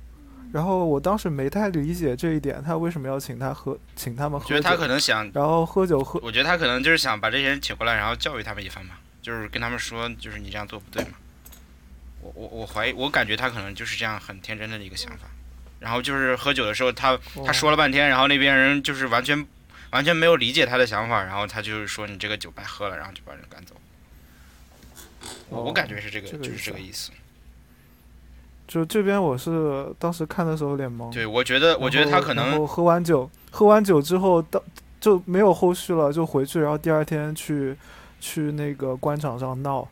[0.51, 4.55] 然后我当时没太理解这一点，他为什么要请他喝，请他们喝酒？
[4.55, 11.11] 觉得他可能想，然后喝酒喝，我觉得他可能就是想把这些人请过来，然后教育他们一番嘛，就是跟他们说，就是你这样做不对嘛。
[12.21, 15.27] 我我我怀疑，我感觉他可能就是这样很天真的一个想法。
[15.79, 19.47] 然后就是喝酒的时候，他他说了半天，然后那边人就是完全
[19.91, 23.75] 完全没有理解他的想法，然后他就是说你这个酒白喝了，然后就把人赶走。
[25.47, 27.11] 我我感觉是这个，就是这个意思。
[28.69, 31.11] 就这边我是当时看的时候有点懵。
[31.11, 34.61] 对，我觉得我觉得他可能喝完酒，喝完酒之后，到
[35.01, 37.75] 就没有后续了，就回去，然后第二天去
[38.19, 39.87] 去那个官场上闹，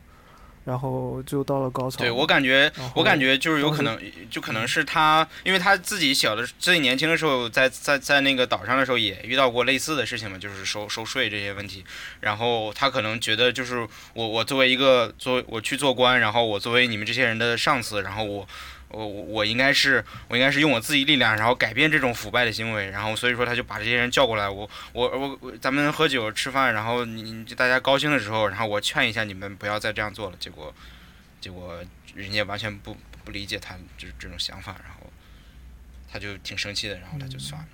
[0.68, 1.96] 然后就到了高潮。
[1.96, 3.98] 对我感觉，我感觉就是有可能，
[4.30, 11.82] 就可能是他，因为他自己小的自己年轻的时候，在在在那个岛上的时候也遇到过类似的事情嘛，就是收收税这些问题。
[12.20, 18.46] 然后他可能觉得，就是我我作为一个作为我去做官，然后我作为你们这些人的上司，然后我
[18.88, 22.90] 我我我应该是我应该是用我自己力量，然后改变这种腐败的行为。
[22.90, 30.36] 然后所以说他就把这些人叫过来，我我我我咱们喝酒吃饭，然后你你大家高兴的时候，然后我劝一下你们不要再这样做了。
[30.40, 30.74] 结果
[31.40, 31.84] 结果
[32.14, 35.12] 人家完全不不理解他这这种想法，然后
[36.10, 37.68] 他就挺生气的，然后他就算了。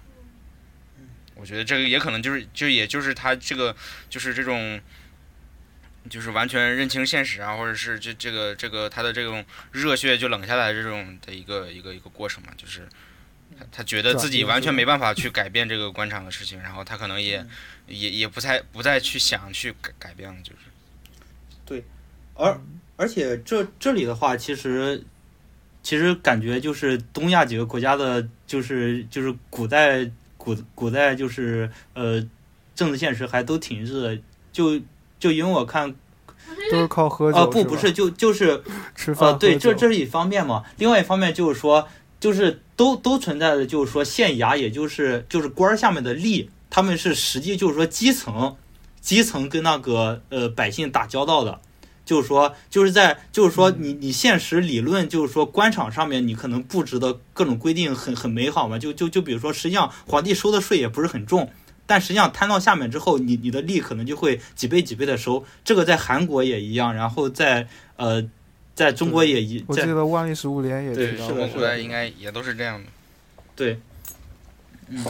[1.37, 3.75] 我觉得这个也可能就是就也就是他这个
[4.09, 4.81] 就是这种，
[6.11, 12.87] 就是完全认清现实啊，或者是这这个这个他的这种热血就冷下来这种的一个一个一个过程嘛，就是
[13.59, 17.45] 他他觉得自己完全没办法去改变这个官场的事情，然后他可能也
[17.89, 20.59] 也也不太不再去想去改改变了，就是。
[21.65, 21.83] 对
[22.35, 22.61] 而
[22.97, 25.03] 而且这这里的话，其实
[25.83, 32.23] 其实感觉就是东亚几个国家的，就是就是古代古古代就是呃
[32.75, 34.19] 政治现实还都挺一致的，
[34.53, 34.81] 就
[35.25, 35.91] 就因为我看
[36.71, 37.39] 都是靠喝酒。
[37.39, 38.63] 啊、不不是就就是
[38.95, 40.63] 吃饭呃，对，这这是一方面嘛。
[40.77, 41.89] 另外一方面就是说，
[42.21, 48.55] 就是都都存在的，就是说县衙，也就是就是官儿下面的吏，他们是实际就是说基层，
[49.01, 51.59] 基层跟那个呃百姓打交道的。
[52.05, 61.51] 就是说，就是在，就是说你，你现实理论，就是说官场上面，你可能布置的各种规定很很美好嘛，就就就比如说，实际上皇帝收的税也不是很重，
[61.87, 65.45] 但实际上摊到下面之后，你你的利可能就会几倍几倍的收。
[65.65, 68.25] 这个在韩国也一样，然后在呃，
[68.75, 71.49] 在中国也一我记得万历十五年也对提到中是的了。
[71.49, 72.89] 国古代应该也都是这样的。
[73.55, 73.79] 对，
[74.89, 75.05] 嗯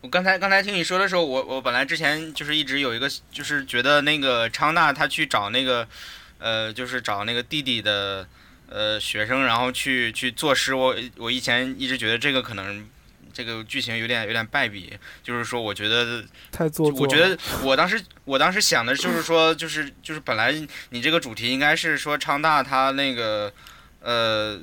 [0.00, 5.88] 我刚才刚才听你说的时候，我我本来之前就是一直有一个，就是觉得那个昌大他去找那个，
[6.38, 8.24] 呃，就是找那个弟弟的
[8.68, 10.72] 呃学生，然后去去作诗。
[10.72, 12.88] 我我以前一直觉得这个可能
[13.32, 17.00] 这个剧情有点有点败笔，就是说我觉得太做作。
[17.00, 20.54] 我觉得我当时我当时想的就是说，就是就是本来
[20.90, 23.52] 你这个主题应该是说昌大他那个
[24.00, 24.58] 呃，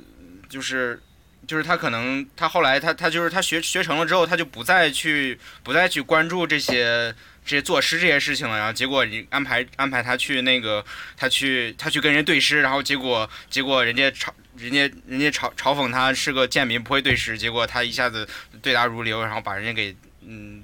[0.50, 1.02] 就是
[1.48, 7.14] 就是他可能他后来他他就是他学学成了之后，他就不再去不再去关注这些
[7.46, 8.58] 这些作诗这些事情了。
[8.58, 10.84] 然后结果你安排安排他去那个
[11.16, 18.28] 他去他去跟人对诗，然后结果结果人家嘲人家人家嘲嘲讽他是个贱民不会对诗，结果他一下子
[18.62, 20.64] 对答如流，然后把人家给嗯。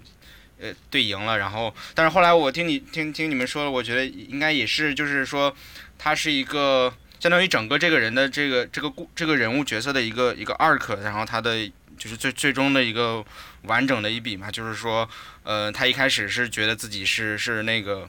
[0.63, 5.51] 呃，对赢了，然后，但是后来我听你听听你们说了，我觉得应该也是，就是说，
[5.97, 11.67] 他是一个相当于整个这个人的这个这个故这个人物角色的一个一个 arc，然后他的
[11.97, 13.25] 就是最最终的一个
[13.63, 15.09] 完整的一笔嘛，就是说，
[15.41, 18.07] 呃，他一开始是觉得自己是是那个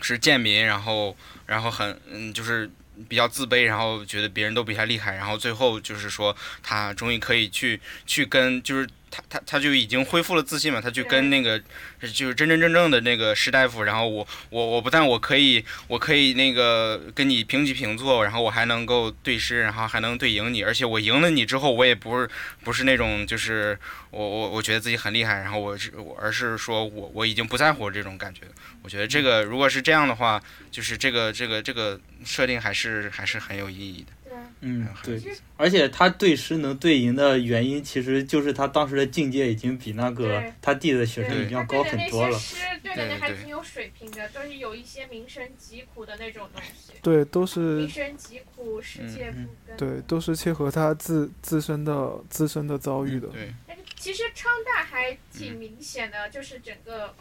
[0.00, 1.14] 是贱民，然后
[1.44, 2.70] 然后很嗯就是
[3.08, 11.58] 比较自卑，然后觉得别人都比他厉害，然后最后就是说他终于可以去去跟就是他他他就已经恢复了自信嘛，他就跟那个
[12.00, 22.30] 就是真真正正的那个士大夫，然后我我我不但我可以我可以那个跟你平起平坐，然后我还能够对诗，然后还能对赢你，而且我赢了你之后，我也不是
[22.62, 23.78] 不是那种就是
[24.10, 28.42] 我我我觉得自己很厉害，然后我是我而是说我我已经不在乎这种感觉。
[28.82, 30.40] 我觉得这个如果是这样的话，
[30.70, 34.12] 就是这个这个这个设定还是还是很有意义的。
[34.60, 35.20] 对，嗯，对，
[35.56, 42.38] 而且他对诗能对赢的原因，其实就是他当时的境界已经比那个他弟的学生对已经要高很多了。
[42.38, 46.92] 些诗对的对对那还挺有水平的，都是有一些名声疾苦的那种东西。
[47.02, 49.76] 对，都是名声疾苦，世界嗯不根。
[49.76, 53.28] 对，都是切合他自自身的自身的遭遇的。
[53.28, 57.14] 对，但是其实昌大还挺明显的，就是整个，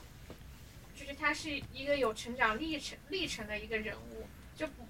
[0.93, 4.27] 就是他是一个有成长历程历程的一个人物，
[4.57, 4.85] 就不，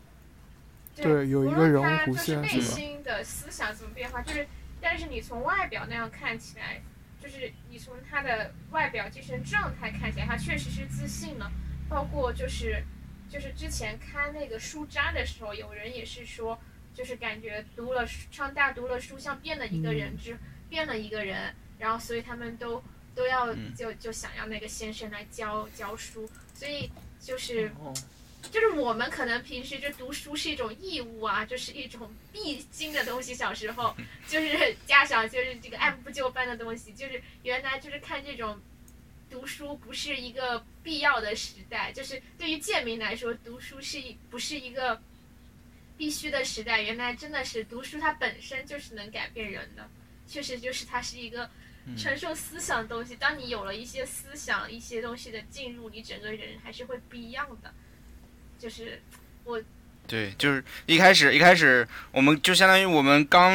[1.02, 4.48] 对有一无个人物弧论他就是内心的思想怎么变化，就是，
[4.82, 6.82] 但是你从外表那样看起来，
[7.22, 11.52] 就是你从他的外表精神状态看起来，他确实是自信了，
[11.90, 12.84] 包括就是。
[13.32, 16.60] 就是之前看那个书斋的时候，有人也是说，
[16.96, 20.36] 就是感觉读了上大读了书，像变了一个人之、
[20.68, 22.84] 变了一个人，然后所以他们都
[23.14, 23.72] 都要嗯。
[23.76, 27.94] 就就想要那个先生来教教书，所以就是哦
[28.52, 33.36] 就是我们可能平时就读书是一种义务啊，就是一种必经的东西。
[33.36, 33.96] 小时候
[34.28, 38.60] 就是家长就是这个按部就班的东西，就是原来就是看这种
[39.30, 45.00] 读书不是一个必要的时代，就是对于贱民来说，读书是一不是一个
[45.98, 46.82] 必须的时代。
[46.82, 49.88] 原来真的是读书，它本身就是能改变人的，
[50.26, 51.48] 确实就是它是一个
[51.96, 53.16] 承受思想的东西。
[53.16, 57.72] 当你有了一些思想、一些东西的进入，你整个人还是会不一样的。
[58.60, 59.02] 就是
[59.46, 59.60] 我
[60.06, 63.54] 对，就是一开始一开始，我们就相当于我们刚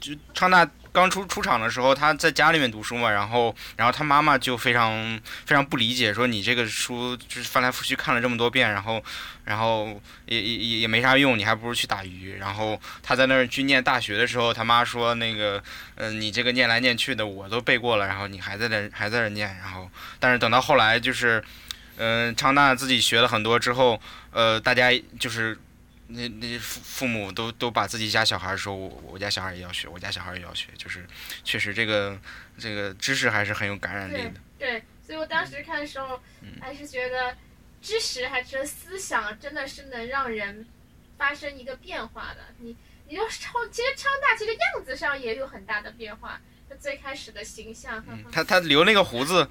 [0.00, 9.02] 就昌大刚出出场的时候，他在家里面读书嘛，然后然后他妈妈就非常非常不理解，说你这个书就是翻来覆去看了这么多遍，然后
[9.44, 12.36] 然后也也也也没啥用，你还不如去打鱼。
[12.36, 15.62] 然后他在那儿去念大学的时候，他妈说那个，
[15.94, 19.88] 嗯、你这个念来念去的我都背过了，然后你还在那还在那儿念，然后
[20.18, 21.42] 但是等到后来就是，
[22.02, 24.00] 嗯、昌大自己学了很多之后，
[24.32, 24.90] 呃，大家
[25.20, 25.56] 就是。
[26.14, 31.06] 那那父父母都都把自己家小孩说，我我家小孩也要学，我家小孩也要学，就是
[31.42, 32.18] 确实这个
[32.58, 34.32] 这个知识还是很有感染力的。
[34.58, 36.20] 对，所以我当时看的时候，
[36.60, 37.34] 还是觉得
[37.80, 40.66] 知识还是思想真的是能让人
[41.16, 42.40] 发生一个变化的。
[42.58, 42.76] 你
[43.08, 46.38] 你就超，其实昌大其实样子上也有很大的变化。
[46.68, 49.48] 他最开始的形象，他他留那个胡子，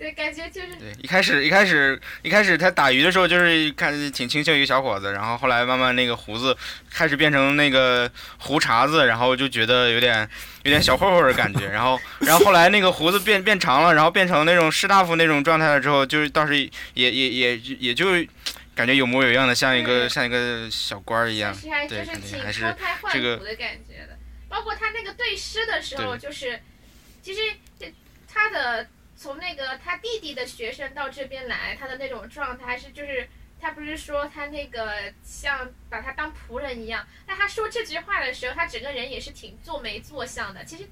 [0.00, 6.56] 对，感觉就是对，一开始一开始一开始他打鱼的时候就是看挺清秀一个小伙子，然后后来慢慢那个胡子
[6.90, 10.26] 开始变成那个胡茬子，然后就觉得有点
[10.62, 18.06] 有点小混混的感觉，然后然后后来那个胡子变变长了，然后变成那种士大夫那种状态了之后，就是倒是也也也也就
[18.74, 21.54] 感觉有模有样的，像一个像一个小官儿一样
[21.86, 24.16] 对，是肯定挺还是脱胎换这个骨的感觉的。
[24.48, 26.58] 包括他那个对诗的时候，就是
[27.22, 27.40] 其实
[27.78, 27.92] 这
[28.26, 28.88] 他的
[29.20, 33.28] 从那个他弟弟的学生到这边来，他的那种状态是就是。
[33.62, 40.64] 他不是说他那个像把他当仆人一样，但他说这句话的时候，他整个人也是挺做眉做相的。
[40.64, 40.88] 其实，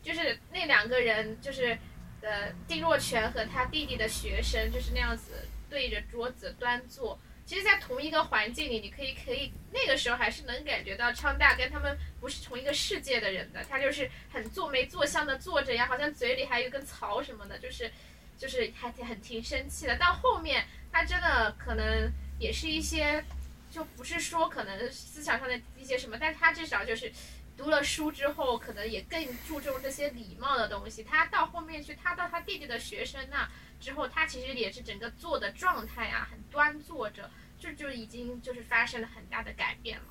[0.00, 1.76] 就是那两个人，就是
[2.20, 7.18] 呃丁若泉和他弟弟的学生，就是那样子对着桌子端坐。
[7.52, 17.92] 其实，在同一个环境里，你可以可以那个时候还是能感觉到昌大跟他们不是同一个世界的人的，他就是很坐没坐相的坐着呀，好像嘴里还有一根草什么的，就是
[18.38, 19.94] 就是还挺很挺生气的。
[19.98, 23.22] 到后面，他真的可能也是一些，
[23.70, 27.12] 就不是说可能思想上的一些什么，但他至少就是
[27.56, 31.02] 读了书之后，可能也更注重这些礼貌的东西。
[31.02, 33.48] 他到后面去，他到他弟弟的学生那
[33.80, 37.30] 之后，他其实也是整个坐的状态啊，很端坐着，
[37.60, 40.04] 这就已经就是发生了很大的改变了。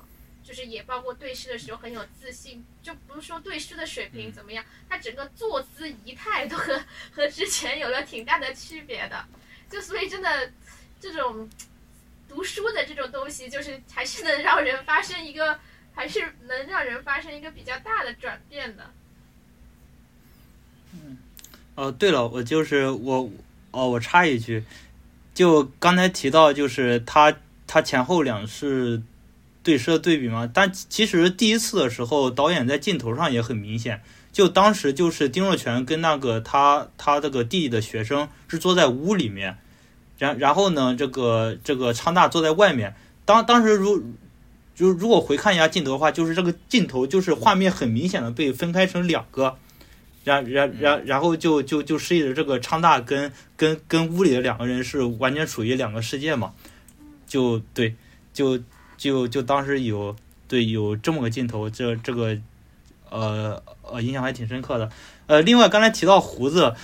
[0.44, 6.82] 就是也包括对诗的时候很有自信，就不是说对诗的水平怎么样，他整个坐姿仪态都和
[7.12, 9.24] 和之前有了挺大的区别的。
[9.70, 10.52] 就所以真的
[10.98, 11.48] 这种
[12.28, 15.60] 读书的这种东西，就是还是能让人发生一个，
[15.94, 18.84] 还是能让人发生一个比较大的转变的。
[20.94, 21.18] 嗯
[21.74, 23.30] 哦，对了，我就是我
[23.70, 24.64] 哦，我插一句，
[25.34, 27.34] 就刚才提到，就是他
[27.66, 29.02] 他前后两是
[29.62, 39.56] 对诗的对比嘛，但其实第一次的时候，导演在镜头上也很明显，就当时就是丁若泉跟那个他他这个弟弟的学生是坐在屋里面，
[40.18, 44.14] 然然后呢，这个这个昌大坐在外面，当当时如。
[44.82, 49.56] 就如果回看一下镜头的话，就是这个镜头就是画面很明显的被分开成两个，
[50.24, 56.52] 然然然然后就就就示意着这个昌大跟跟跟屋里的两个人是完全处于两个世界嘛，
[57.28, 57.94] 就对，
[58.32, 58.58] 就
[58.96, 60.16] 就就当时有
[60.48, 62.36] 对有这么个镜头，这这个
[63.08, 64.90] 呃呃印象还挺深刻的。
[65.28, 66.74] 呃，另外刚才提到胡子，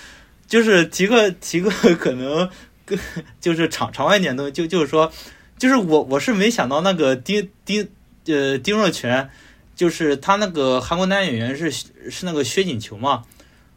[0.47, 1.69] 就是提个提个
[1.99, 2.49] 可能
[2.87, 2.97] 跟
[3.41, 5.11] 就是场场外一点东西，就就是说，
[5.59, 7.89] 就是我我是没想到那个丁丁
[8.27, 9.31] 呃丁若泉。
[9.79, 13.23] 就是他那个韩国男演员是是那个薛景求嘛，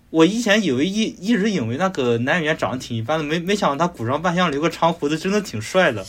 [0.10, 6.04] 我以前以为一一直以为那个男演员长得挺一般的，没没想到他古装扮相留个长胡子，真的挺帅的，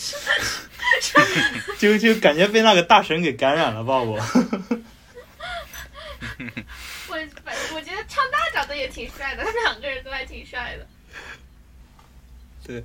[1.79, 4.17] 就就感觉被那个大神给感染了吧 我。
[7.09, 10.87] 我反我觉得昌大长得也挺帅的，他们两个人都还挺帅的。
[12.67, 12.83] 对。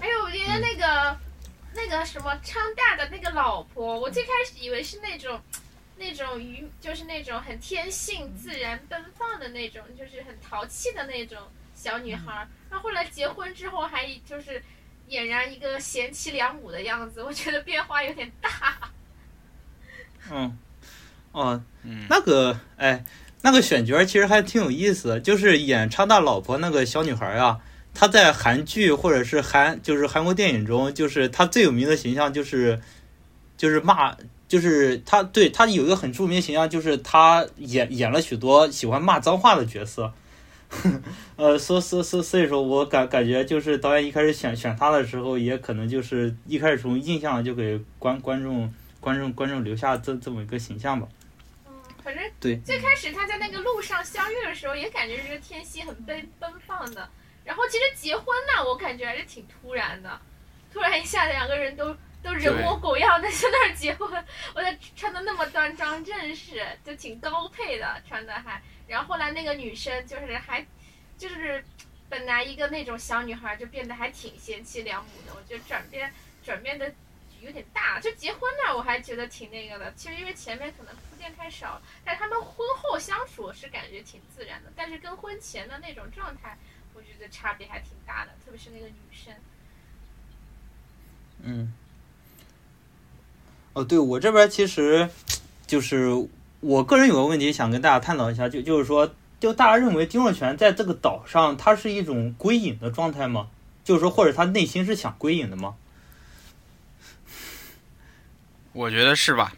[0.00, 1.16] 还有我觉得那个、
[1.74, 5.40] 那个什么昌大的那个老婆，我最开始以为是那种
[5.96, 11.38] 那种愚，就是那种很天性自然奔放的那种，就是很淘气的那种
[11.74, 12.48] 小女孩儿。
[12.70, 14.62] 然后后来结婚之后，还就是
[15.08, 18.50] 俨然一个贤妻良母的样子，我觉得变化有点大。
[20.30, 20.58] 嗯，
[21.32, 23.04] 哦，嗯，那个哎，
[23.42, 27.60] 那个选角其实还挺有意思的，就是演昌大老婆那个小女孩啊。
[27.94, 32.80] 她在韩剧或者是韩就是韩国电影中，就是他最有名的形象就是
[33.56, 34.16] 就是骂，
[34.48, 40.12] 就是他对他有一个很著名的形象，就是他演演了许多喜欢骂脏话的角色。
[41.36, 51.06] 呃，所所所所以说我感感觉就是导演一开始选选他的时候，也可能就是一开始从印象就给观观众观众观众留下这这么一个形象吧。
[51.66, 51.72] 嗯，
[52.02, 57.06] 反正对最开始他在那个路上相遇的时候，也感觉这个天气很奔奔放的。
[57.44, 60.20] 然后其实结婚呢，我感觉还是挺突然的，
[60.72, 64.24] 突然一下两个人都都人模狗样的在那儿结婚，
[64.54, 68.62] 我在穿的那么端庄正式，就挺高配的，穿的还。
[68.86, 70.64] 然后后来那个女生就是还，
[71.18, 71.64] 就是
[72.08, 76.12] 本来一个那种小女孩就变得还挺贤妻良母的，我觉得转变
[76.44, 76.92] 转变的
[77.40, 77.98] 有点大。
[78.00, 86.56] 就结婚那儿我还觉得挺那个的，其实因为前面可能铺垫太少，但他们婚后相处是感觉挺自然的，但是跟婚前的那种状态，
[87.28, 89.32] 差别还挺大的，特别是那个女生。
[91.42, 91.72] 嗯，
[93.72, 95.08] 哦，对我这边其实
[95.66, 96.08] 就是
[96.60, 103.48] 我个人有个问题想跟大家探讨一下，就就是说，就大家认为丁若泉在这个岛上，他是一种归隐的状态吗？
[103.84, 105.74] 就是说，或者他内心是想归隐的吗？
[108.72, 109.52] 我觉得是吧？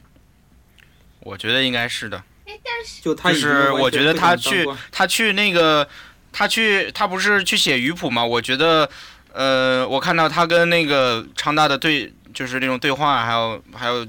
[1.21, 2.25] 我觉得应该是的。
[2.47, 5.89] 哎，但是就是我觉得他去他去那个，
[6.37, 8.25] 他去他不是去写鱼谱吗？
[8.25, 8.91] 我觉得，
[9.33, 14.05] 呃，我看到他跟那个昌大的对，就是那种对话，还有还有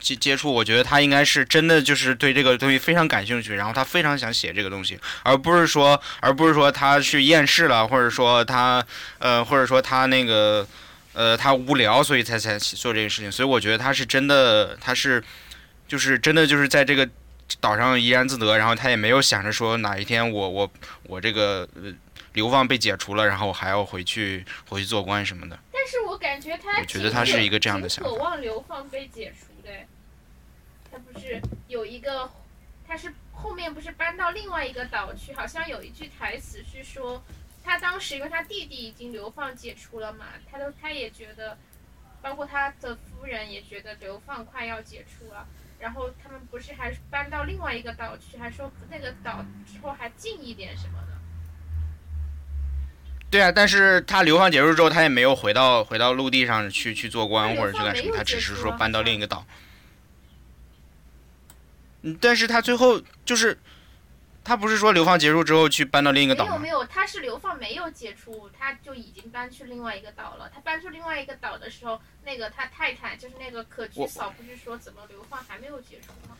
[0.00, 8.82] 接接触，我觉得他应该是真的就是对这个东西非常感兴趣，然后他非常想写这个东西，而不是说而不是说他去厌世了，或者说他
[9.18, 10.66] 呃或者说他那个
[11.12, 13.30] 呃他无聊，所以才才做这个事情。
[13.30, 15.22] 所以我觉得他是真的，他是
[15.86, 17.06] 就是真的就是在这个。
[17.60, 20.70] 岛上怡然自得，然后他也没有想着说哪一天我我
[21.04, 21.92] 我这个呃
[22.34, 25.58] 流放被解除了，然后我还要回去回去做官什么的。
[25.72, 29.72] 但是我感觉他我觉得他是一个这样的想法渴望流放被解除的。
[30.92, 32.30] 他不是有一个，
[32.86, 37.22] 他是后面不是搬到另外一个岛去，好像有一句台词是说，
[37.64, 41.56] 他当时因为他弟弟已经流放解除了嘛，他都他也觉得，
[42.20, 45.46] 包括他的夫人也觉得流放快要解除了。
[45.80, 51.06] 然后他们不是还搬到另外一个岛去，还说那个岛之后还近一点什么的。
[53.30, 59.46] 对啊，但是他流放结束之后，他也没有回到回到陆地上去去做官或者去干什么，他只是说搬到另一个岛。
[62.02, 63.58] 嗯，但是他最后就是，
[64.42, 66.82] 他不是说流放结束之后去搬到另一个岛吗没有没？
[66.82, 70.50] 有，他是流放没有解除，他就已经搬去另外一个岛了。
[70.52, 76.36] 他搬去另外一个岛的时候，那个他太太就是那个可居嫂，不是说怎么流放还没有解除吗？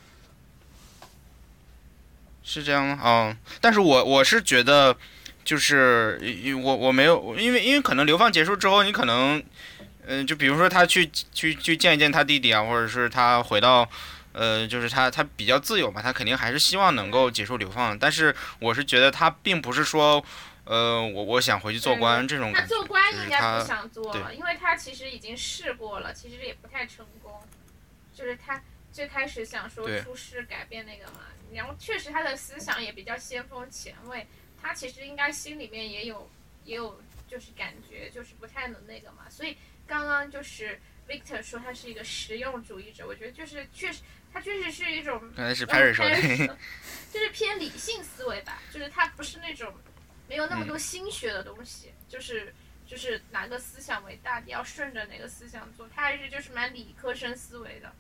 [2.43, 2.99] 是这样吗？
[3.03, 4.97] 哦，但是我我是觉得，
[5.45, 6.19] 就是
[6.65, 9.41] 我我没有，因为因为可能流放结束之后，你可能，
[10.07, 13.89] 嗯、就比如说他去去去见一见他弟弟啊，或者是他回到，
[14.33, 17.99] 呃，就是他他比较自由嘛，他肯定还是希望能够结束流放。
[17.99, 20.25] 但是我是觉得他并不是说，
[20.65, 27.33] 呃，我我想回去做官这种他感觉，做官应该不想做了，因为他其实已经试过了，其实也不太成功。
[28.13, 28.63] 就是他
[28.93, 31.21] 最开始想说出师改变那个嘛，
[31.55, 34.27] 然后确实他的思想也比较先锋前卫，
[34.61, 36.31] 他其实应该心里面也有
[36.65, 39.57] 也有就是感觉就是不太能那个嘛，所以
[39.87, 40.79] 刚刚就是
[41.11, 44.03] Victor 说他是一个实用主义者，我觉得就是确实
[44.33, 45.21] 他确实是一种
[47.13, 49.75] 就是偏理性思维吧，就是他不是那种
[50.29, 52.55] 没有那么多嗯心学的东西，就是
[52.87, 57.93] 就是哪个思想为大，你要顺着哪个思想做，他还是就是蛮理科生思维的，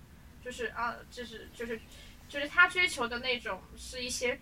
[0.45, 1.81] 就是啊，就是就是
[2.29, 4.39] 就是他追求的那种是一些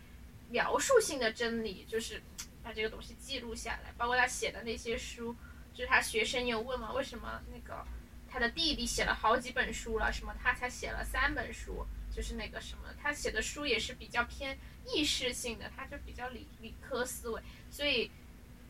[0.51, 2.23] 描述性的真理，就是
[2.63, 5.35] 把这个东西记录下来，包括他写的那些书，
[5.73, 7.83] 就是他学生有问嘛，为什么那个
[8.31, 18.11] 他的弟弟写了好几本书了，什么他才写了三本书，就是那个什么，他写的书也是比较偏意识性的，他就比较理理科思维，所以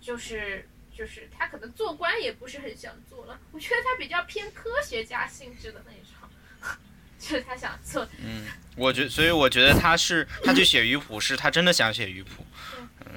[0.01, 6.77] 就是就是他可能做官也不是很想做了，我觉得他比较偏科学家性质的那种，
[7.19, 8.47] 就是他想做，嗯，
[8.77, 12.45] 我觉所以我觉得他是他去写鱼谱，是他真的想写鱼谱，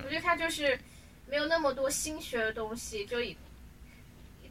[0.03, 0.79] 我觉得他就是
[1.27, 3.37] 没有那么多心学的东西，就以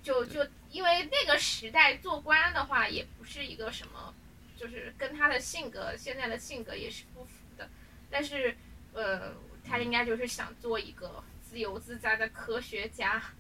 [0.03, 4.15] 就就因为那个时代做官的话，也不是一个什么，
[4.57, 7.69] 就是跟他的性格现在的性格也是不符的。
[8.11, 8.57] 但是
[8.93, 9.35] 呃，
[9.67, 13.23] 他应该就是想做一个自由自在的科学家。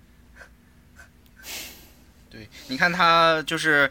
[2.30, 3.90] 对，你看他就是，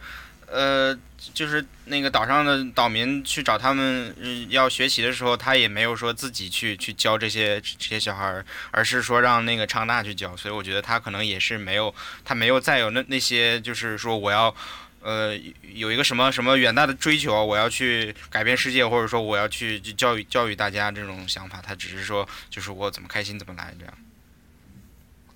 [0.51, 0.97] 呃，
[1.33, 10.35] 就是那个岛上的岛民去找他们、嗯要学习的时候，他也没有说自己去去教这些这些小孩儿，而是说让那个昌大去教。
[10.35, 11.93] 所以我觉得他可能也是没有，
[12.25, 14.55] 他没有再有那那些就是说我要。
[15.01, 15.33] 呃，
[15.73, 23.93] 有一个什么什么远大的追求，我要去改变世界，或者说我要去去教育教育大家这种想法，他只是说就是我怎么开心怎么来这样。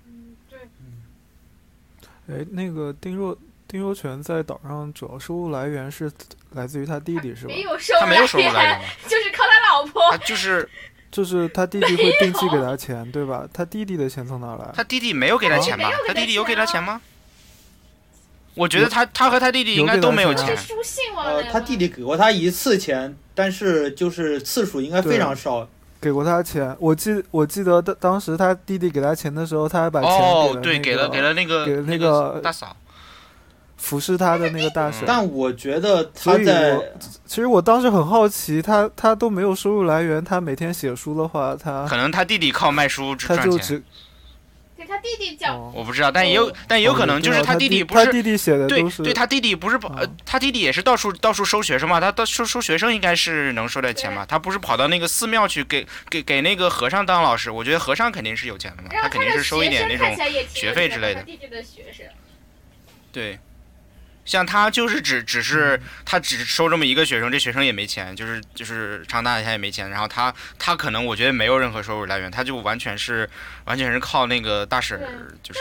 [0.06, 0.58] 嗯，对，
[2.28, 3.34] 哎，那个丁若
[3.66, 6.10] 丁若泉在岛上主要收入来源是
[6.52, 7.54] 来自于他弟弟是吧？
[7.54, 8.80] 没有收他没有收入来源？
[9.08, 10.10] 就是靠他老婆。
[10.10, 10.68] 他就是
[11.10, 13.46] 就是他弟弟会定期给他钱，对吧？
[13.52, 14.70] 他弟弟的钱从哪来？
[14.74, 15.98] 他弟弟没有给他钱吧没有？
[16.02, 17.00] 给他他弟弟有给他钱吗？
[18.54, 20.56] 我觉得他他和他弟弟应该都没有钱
[21.16, 25.66] 呃他弟弟给过他一次钱，但是就是次数应该非常少。
[26.00, 32.76] 给过他钱，我记我记得当当时他弟弟给他钱的时候，他还把钱哦，对，给给了给了那个给了那个个大嫂。
[33.76, 34.92] 服侍他的那个大嗯。
[34.92, 35.04] 婶。
[35.06, 36.80] 但我觉得他在
[37.26, 43.82] 其实我当时很好奇，他他都没有收入来源，他每天写书的话，他可能他弟弟靠卖书他赚钱，就只
[44.76, 60.14] 对他弟弟讲哦，我不知道，但也有但也有可能就是他弟弟不是他弟弟写的对对，他弟弟不是呃哦，他弟弟也是到处到处收学生嘛，他到收收学生应该是能收点钱嘛，他不是跑到那个寺庙去给给给那个和尚当老师，我觉得和尚肯定是有钱的嘛，他肯定是收一点那种
[60.48, 61.20] 学费之类的。
[61.20, 62.06] 他弟弟的学生，
[63.12, 63.38] 对。
[64.24, 73.28] 像他就是只只是他只收这么一个学生，这学生也没钱，就是就是长大以前也没钱，然后他他可能我觉得没有任何收入来源，他就完全是
[73.64, 75.00] 完全是靠那个大婶，
[75.42, 75.60] 就是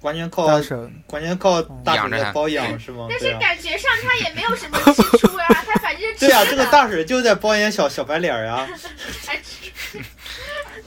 [0.00, 0.92] 完全靠大婶。
[1.08, 3.06] 完全靠大婶在包养是吗？
[3.08, 8.68] 但是感觉上他也没有什么 支出啊，他反正是对啊，这个大婶就在包养小小白脸儿呀。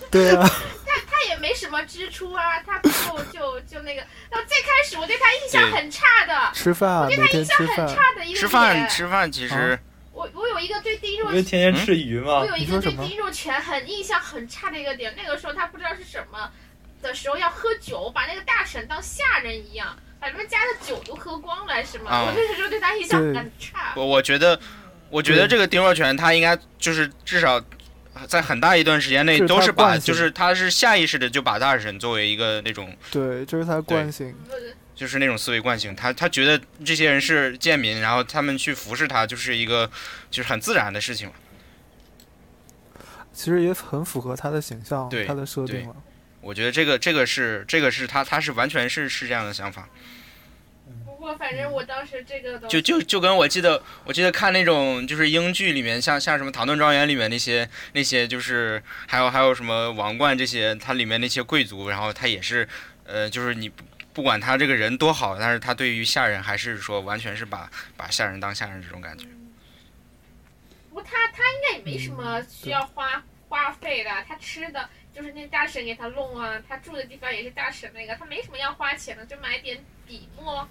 [0.12, 0.50] 对啊，
[1.10, 4.02] 他也没什么支出啊，他不就就就那个。
[4.30, 7.88] 到最开始我对他印象很差的，吃饭啊，我对他印象很。
[7.88, 9.78] 差的一个吃饭点吃饭其实
[10.12, 12.46] 我我有一个对丁若因为天天吃鱼吗我？
[12.48, 16.50] 有一个对丁若泉很印象很差的一个点，那个时候他不知道是什么
[17.02, 22.10] 的时候要喝酒，把那个大婶当下人一样，把他们家的酒都喝光了，是吗？
[22.12, 23.94] 啊我那时候对他印象很差。
[23.96, 24.60] 我我觉得，
[25.10, 27.62] 我觉得这个丁若泉他应该就是至少
[28.28, 34.34] 在很大一段时间内都是把，就是他是下意识的就把大婶作为一个那种对，这是他惯性。
[34.96, 39.88] 就是那种思维惯性，他他觉得这些人是贱民，然后他们去服侍他就是一个
[40.32, 41.36] 就是很自然的事情嘛。
[43.32, 45.96] 其实也很符合他的形象对，他的设定了。
[46.42, 49.88] 我觉得这个这个是这个是他他是完全是是这样的想法。
[51.36, 62.70] 反正我当时这个东就就就跟我记得，我记得看那种就是英剧里面，像像什么《唐顿庄园》里面那些那些，就是还有还有什么王冠这些，它里面那些贵族，然后他也是，
[63.06, 63.84] 呃，就是你不
[64.14, 69.28] 不管他这个人多好，但是他对于下人还是说完全是把把下人当下人这种感觉。
[70.90, 79.78] 不过他他应该也没什么需要花花费的，他吃的就是那大婶给他弄啊，他住的地方也是大婶那个，他没什么要花钱的，就买点
[80.08, 80.68] 笔墨。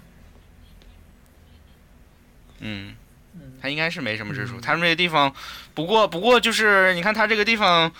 [2.59, 2.95] 嗯
[3.35, 4.57] 嗯，他应该是没什么支出。
[4.57, 5.33] 嗯他们这个地方，
[5.73, 7.91] 不过不过就是你看他这个地方，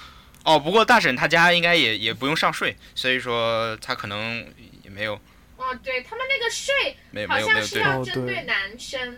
[0.43, 4.45] 哦，不过大婶他家应该也也不用上税，所以说他可能
[4.83, 5.13] 也没有
[5.57, 8.13] 哦，对他们那个税好没没有没像是有对。
[8.13, 9.17] 针对对男生，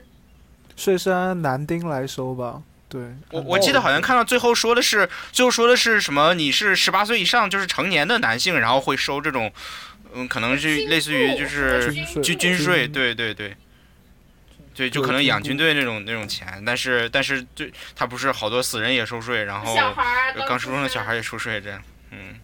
[0.76, 2.62] 税是按男丁来收吧？
[2.90, 6.34] 对，我我记得好像看到最后说的是，最后说的是什么？
[6.34, 9.52] 你是十八岁以上，就是成年的男性，然后会收这种，
[10.16, 13.56] 嗯，可能是类似于就是军军军税，对对对，
[14.80, 19.76] 对，就可能养军队那种那种钱，但是但是对他不是好多死人也收税，然后
[20.48, 21.82] 刚出生的小孩也收税这样，
[22.12, 22.40] 嗯，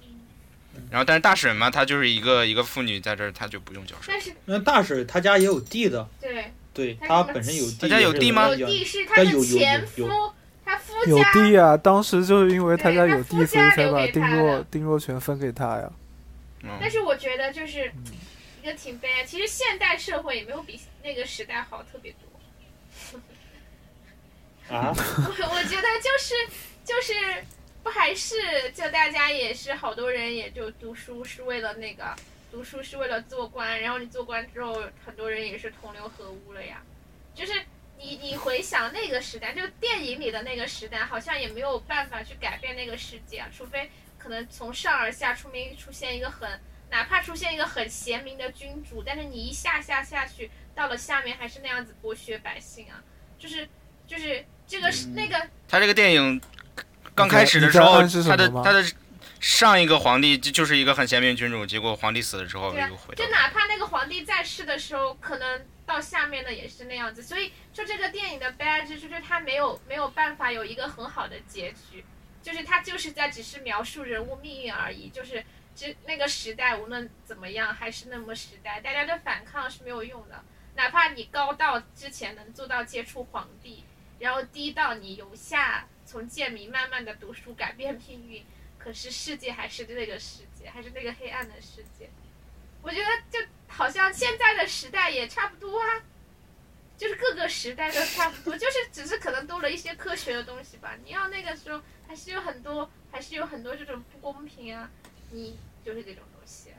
[0.92, 4.14] 然后但是大婶嘛，她就是一个一个妇女在这儿，她就不用交税。
[4.14, 10.34] 但是那大婶她家也有地的，对对她她本身有地，她家有地吗有地是她的前夫，
[10.66, 15.90] 她夫有地啊，当时就是因为他家有地，所以才把丁若丁若泉分给他呀。
[16.64, 17.90] 嗯但是我觉得就是
[18.62, 19.24] 一个挺悲哀。
[19.24, 22.25] 其实现代社会也没有比那个时代好特别多。
[24.74, 26.34] 啊，我 我觉得就是
[26.84, 27.14] 就是
[27.84, 32.16] 不还是就大家也是好多人也就读书是为了那个
[32.52, 36.82] 读书是为了做官，然后你做官之后，很多人也是同流合污了呀。
[37.34, 37.54] 就是
[37.98, 46.60] 你你回想那个时代，就电影里的那个时代，好像也没有办法去改变那个世界啊，除非可能从上而下出面出现一个很。
[46.92, 53.04] 哪怕出现一个很贤明的君主，但是你一下下下去，到了下面还是那样子剥削百姓啊，
[53.40, 53.68] 就是
[54.08, 56.42] 就是这个是、嗯那个他这个电影
[57.14, 58.84] 刚开始的时候，他的他的
[59.40, 67.22] 上一个皇帝就就是一个很贤明君主，结果皇帝死了之后又回到就哪怕那个皇帝在世的时候，可能到下面的也是那样子。
[67.22, 72.04] 所以，就这个电影的悲哀之处，就是他没有没有办法有一个很好的结局，
[72.42, 75.10] 就是他就是在只是描述人物命运而已。
[75.10, 75.44] 就是
[75.76, 80.44] 这那个时代无论怎么样，还是那么时代，大家的反抗是没有用的。
[80.76, 83.84] 哪怕你高到之前能做到接触皇帝，
[84.20, 88.46] 然后低到你由下从贱民慢慢的读书改变命运，
[88.78, 92.10] 可是世界还是那个世界，还是那个黑暗的世界。
[92.82, 96.04] 我觉得就好像现在的时代也差不多啊，
[96.98, 100.96] 就是各个时代都差不多，就是只是可能多了一些科学的东西吧。
[101.04, 104.92] 你要那个时候还是有很多，还是有很多这种不公平啊，
[105.32, 106.70] 你就是这种东西。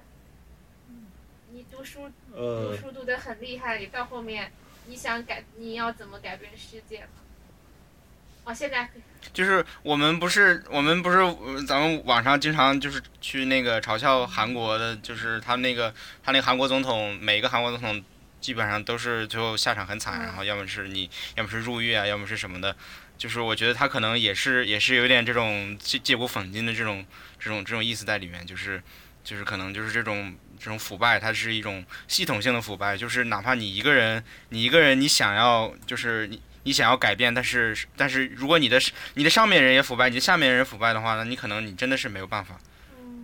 [1.51, 4.53] 你读书读呃，书读得很厉害，你到后面
[4.87, 7.09] 你想改，你要怎么改变世界呢？
[8.47, 8.89] 哦，现在
[9.32, 15.93] 就是我们不是我们不是呃咱们网上经常就是去那个嘲笑韩国的，就是他那个
[16.23, 18.01] 他那个韩国总统，每个韩国总统
[18.40, 22.74] 基本上都是最后下场很惨，嗯然后要么是你，要么是入狱啊，要么是什么的。
[23.18, 27.05] 就是我觉得他可能也是也是有点这种借借古讽今的这种
[27.40, 28.81] 这种这种意思在里面，就是
[29.24, 36.40] 就是可能就是这种这种腐败，它是一种系统性的腐败，就是哪怕你一个人你一个人你想要就是你。
[36.66, 38.76] 你想要改变，但是但是如果你的
[39.14, 42.59] 你的上面人也腐败，你的下面人腐败的话，那你可能你真的是没有办法。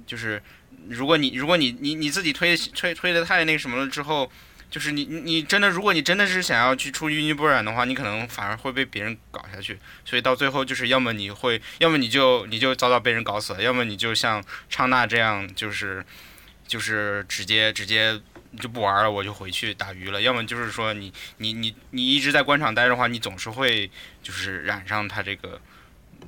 [0.06, 0.40] 就是
[0.88, 4.30] 如果你如果你你你自己推推推的太那个什么了之后，
[4.70, 9.76] 就是你你你真的如果你真的是想要去出淤泥不染的话，你可能反而会被别人搞下去。
[10.04, 14.40] 所以到最后就是要么你会，要么你就你就早早被人搞死了，要么你就像
[14.70, 16.04] 昌娜这样，就是
[16.68, 18.20] 就是直接直接
[18.60, 20.20] 就不玩了，我就回去打鱼了。
[20.20, 23.90] 要么就是说你你你你一直在官场待着的话，你总是会
[24.22, 25.60] 就是染上他这个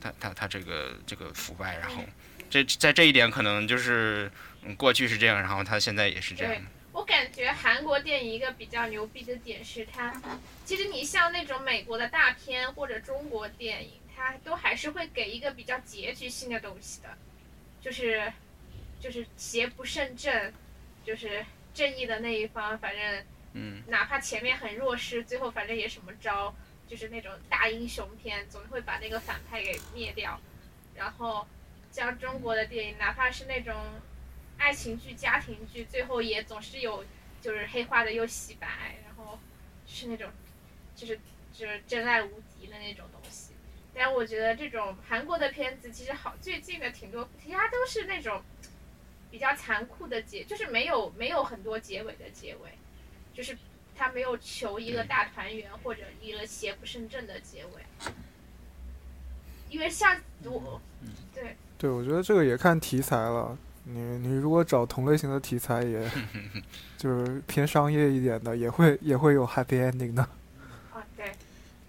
[0.01, 2.03] 他他他这个这个腐败，然后
[2.49, 4.31] 这在这一点可能就是
[4.63, 6.63] 嗯过去是这样，然后他现在也是这样。
[6.93, 10.15] 我感觉韩国电影一个比较牛逼的点是它，
[10.65, 17.09] 其实你像那种美国的大片或者中国电影，它都还是会给一个比较结局性的东西的，
[17.83, 18.33] 就是
[19.01, 20.53] 就是邪不胜正，
[21.05, 21.45] 就是
[21.75, 26.55] 正义的那一方，反正嗯哪怕前面很弱势，最后反正也什么招，
[26.87, 30.41] 就是那种大英雄片，总会把那个反派给灭掉。
[30.95, 31.47] 然后
[31.91, 33.75] 像中国的电影，哪怕是那种
[34.57, 37.05] 爱情剧、家庭剧，最后也总是有
[37.43, 39.39] 就是黑化的又洗白，然后
[39.85, 40.31] 就是那种
[40.95, 41.19] 就是
[41.53, 43.53] 就是真爱无敌的那种东西。
[43.93, 48.43] 但我觉得这种韩国的片子其实好，最近的挺多，其他都是那种
[49.35, 52.71] 比较残酷的结，就是没有没有很多结尾的结尾，
[53.35, 53.59] 就是
[53.97, 58.13] 他没有求一个大团圆或者一个邪不胜正的结尾。
[59.69, 60.81] 因为像我，
[61.35, 63.59] 对，对，我觉得这个也看题材了。
[63.83, 66.09] 你你如果找同类型的题材也，
[66.97, 70.23] 就是偏商业一点的，也会也会有 happy ending 的。
[70.93, 71.33] 啊对，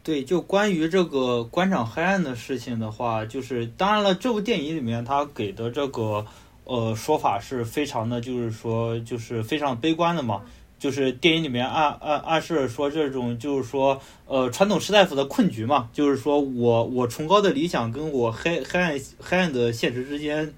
[0.03, 6.25] 对，就关于这个官场黑暗的事情的话，就是当然了，这部电影里面他给的这个
[6.65, 10.41] 呃说法是非常的，就是说就是非常悲观的嘛。
[10.77, 20.53] 就是电影里面暗暗暗示说这种就是说呃传统士大夫的困局嘛，就是说我我崇高的理想跟我黑黑暗黑暗的现实之间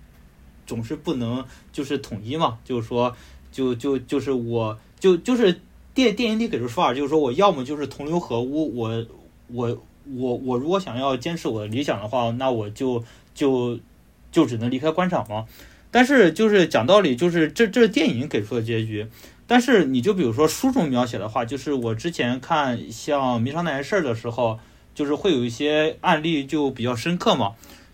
[0.66, 3.16] 总是不能就是统一嘛，就是说
[3.52, 5.62] 就就就是我就就是
[5.94, 9.06] 电电影里给出说法，就是说我要么就是同流合污，我
[9.54, 9.78] 我
[10.16, 13.04] 我我如果想要坚持我的理想的话，那我就
[13.36, 13.80] 就
[14.32, 15.46] 就只能离开官场嘛。
[15.98, 19.08] 但是就是讲道理，就是这这电影给出的结局。
[19.48, 24.60] 但是你就比如说书中描写的话，就是我之前看像《迷上那件事儿》的时候，
[24.94, 27.54] 就是会有一些案例就比较深刻嘛。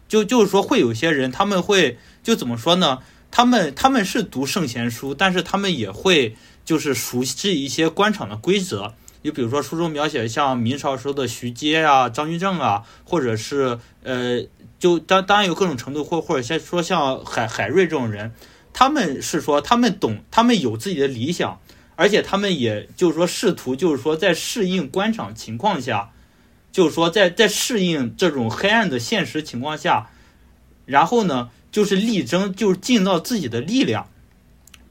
[0.09, 2.99] 就就是说会有些人他们会就怎么说呢？
[3.31, 6.35] 他们他们是读圣贤书，但是他们也会
[6.65, 8.95] 就是熟悉一些官场的规则。
[9.23, 14.43] 就比如说书中描写像明朝时候的徐阶啊、张居正啊，或者是呃，
[14.83, 18.33] 就当当然有各种程度，或或者先说像海海瑞这种人，
[18.73, 21.57] 他们是说他们懂，他们有自己的理想，
[21.95, 26.11] 而且他们也就是说试图就是说在适应官场情况下，
[26.69, 30.09] 就是说在在适应这种黑暗的现实情况下，
[30.85, 34.09] 然后呢，就是力争就是尽到自己的力量，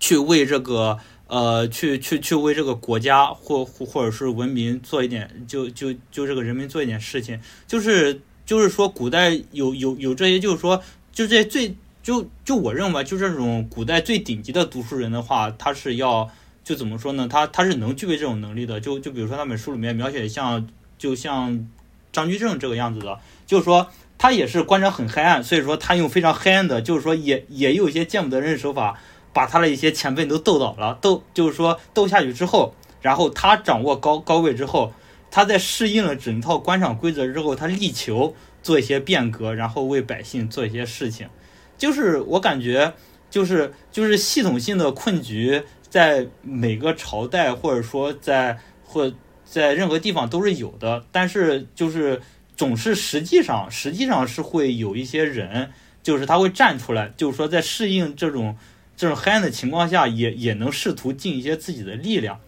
[0.00, 8.22] 去为这个呃去去去为这个国家或或或者是文明做一点，就就就这个人民做一点事情，就是
[8.52, 16.28] 就是说古代有有有这些，就是说就这最就就我认为就这种古代最顶级的读书人的话，他是要
[16.62, 17.26] 就怎么说呢？
[17.26, 18.78] 他他是能具备这种能力的。
[18.78, 20.68] 就就比如说那本书里面描写像
[20.98, 21.66] 就像
[22.12, 23.88] 张居正这个样子的，就是说
[24.18, 29.00] 他也是官场很黑暗，所以说他用非常黑暗的，就是说也也有一些见不得人的手法，
[29.32, 34.92] 把他的一些前辈都斗倒了，斗就是说斗下去之后，然后他掌握高高位之后，
[35.32, 41.26] 他在适应了整套官场规则之后，他力求做一些变革，然后为百姓做一些事情。
[41.78, 42.92] 就是我感觉，
[43.30, 49.10] 就是就是系统性的困局，在每个朝代或者说在或
[49.46, 52.20] 在任何地方都是有的，但是就是
[52.54, 55.70] 总是实际上实际上是会有一些人，
[56.02, 58.54] 就是他会站出来，就是说在适应这种
[58.94, 62.38] 这种黑暗的情况下，也也能试图尽一些自己的力量。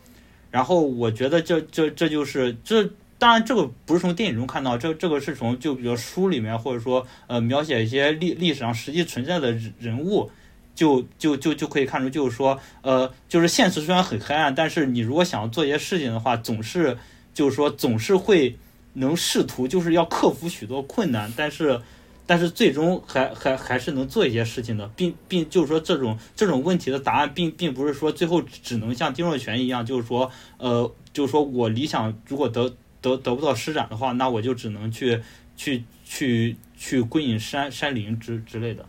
[0.55, 2.89] 然后我觉得这这这就是这。
[3.19, 10.31] 当然，这个不是从电影中看到，这这个是从就比如书里面，或者说呃描写一些历历史上实际存在的人人物，
[10.77, 16.97] 就就就就可以看出，就是说，呃，就是现实虽然很黑暗，但是你如果想要做一些事情的话，总是
[17.33, 18.57] 就是说总是会
[18.93, 21.81] 能试图就是要克服许多困难，但是
[22.27, 35.21] 但是最终还还还是能做一些事情的，并并就是说这种这种问题的答案并并不是说最后只能像丁若泉一样，就是说呃就是说我理想如果得得得不到施展的话，那我就只能去
[35.57, 38.87] 去去去归隐山山林之之类的。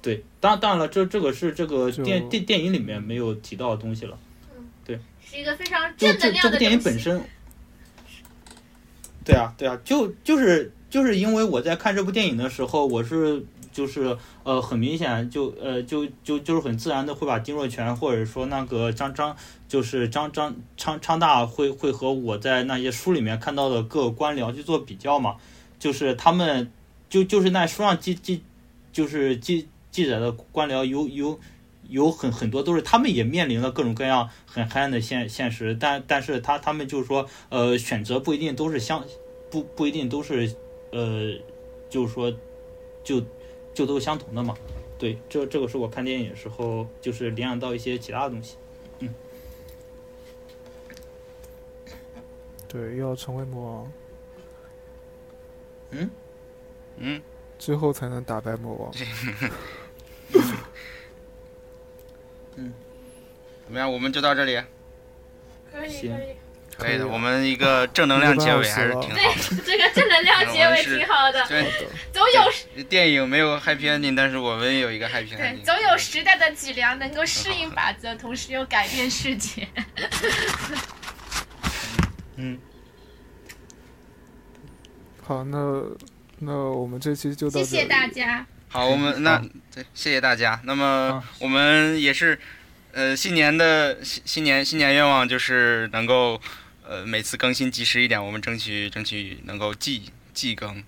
[0.00, 4.18] 对，当当然了，这这个是这个电电电影里面没有提到的东西了。
[4.84, 7.22] 对是一个非常正能量的这这部电影本身，
[9.24, 13.42] 对啊对啊，就就是就是因为我在看这部电影的时候，我是
[13.72, 14.14] 就是
[14.44, 19.34] 呃很明显就呃就就就是很自然的会把丁若泉或者说那个张张
[19.66, 25.36] 就是张张昌昌大会会和我在那些书里面看到的各官僚去做比较嘛，
[25.78, 26.70] 就是他们
[27.08, 28.42] 就就是那书上记记
[28.92, 31.40] 就是记记载的官僚有有
[31.88, 39.02] 有很很多都是他们也面临了各种各样很黑暗的现现实，但但是他他们就是说，呃，选择不一定都是相
[39.50, 40.54] 不不一定都是
[40.92, 41.36] 呃，
[41.90, 42.32] 就是说
[43.02, 43.20] 就
[43.74, 44.56] 就都相同的嘛。
[44.98, 48.56] 对，这这个是我看电影的时候就是联想到一些其他的东西。
[49.00, 49.12] 嗯
[52.68, 53.92] 对，要成为魔王
[55.90, 56.10] 嗯
[56.96, 57.20] 嗯，
[57.58, 58.92] 之后才能打败魔王。
[62.56, 62.72] 嗯
[63.64, 63.92] 怎么样？
[63.92, 64.62] 我们就到这里，
[65.70, 66.36] 可以行可以，
[66.76, 67.06] 可以的。
[67.06, 69.14] 我们一个正能量结尾还是挺好的。
[69.14, 69.24] 对，
[69.64, 71.64] 这个正能量结尾挺好的，对，
[72.12, 75.38] 总有电影没有 happy ending，但是我们有一个 happy ending。
[75.38, 79.68] 对总有时代的脊梁能够适应法则，同时又改变世界。
[82.36, 82.58] 嗯，
[85.22, 85.82] 好，那
[86.38, 87.64] 那我们这期就到这里。
[87.66, 89.38] 谢谢大家，好，我们那
[89.72, 90.58] 对，谢谢大家。
[90.64, 92.40] 那么我们也是，
[92.92, 96.40] 呃，新年的新新年新年愿望就是能够，
[96.92, 100.84] 呃，每次更新及时一点，我们争取争取能够季季更，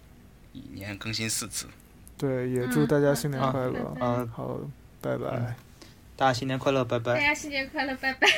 [0.53, 1.67] 一年更新四次。
[2.19, 3.97] 对，也祝大家新年啊快乐。
[3.99, 4.61] 嗯好，
[5.01, 5.57] 拜拜。
[6.15, 7.21] 大家新年快乐，拜拜大。
[7.21, 8.29] 家新年快乐，拜拜。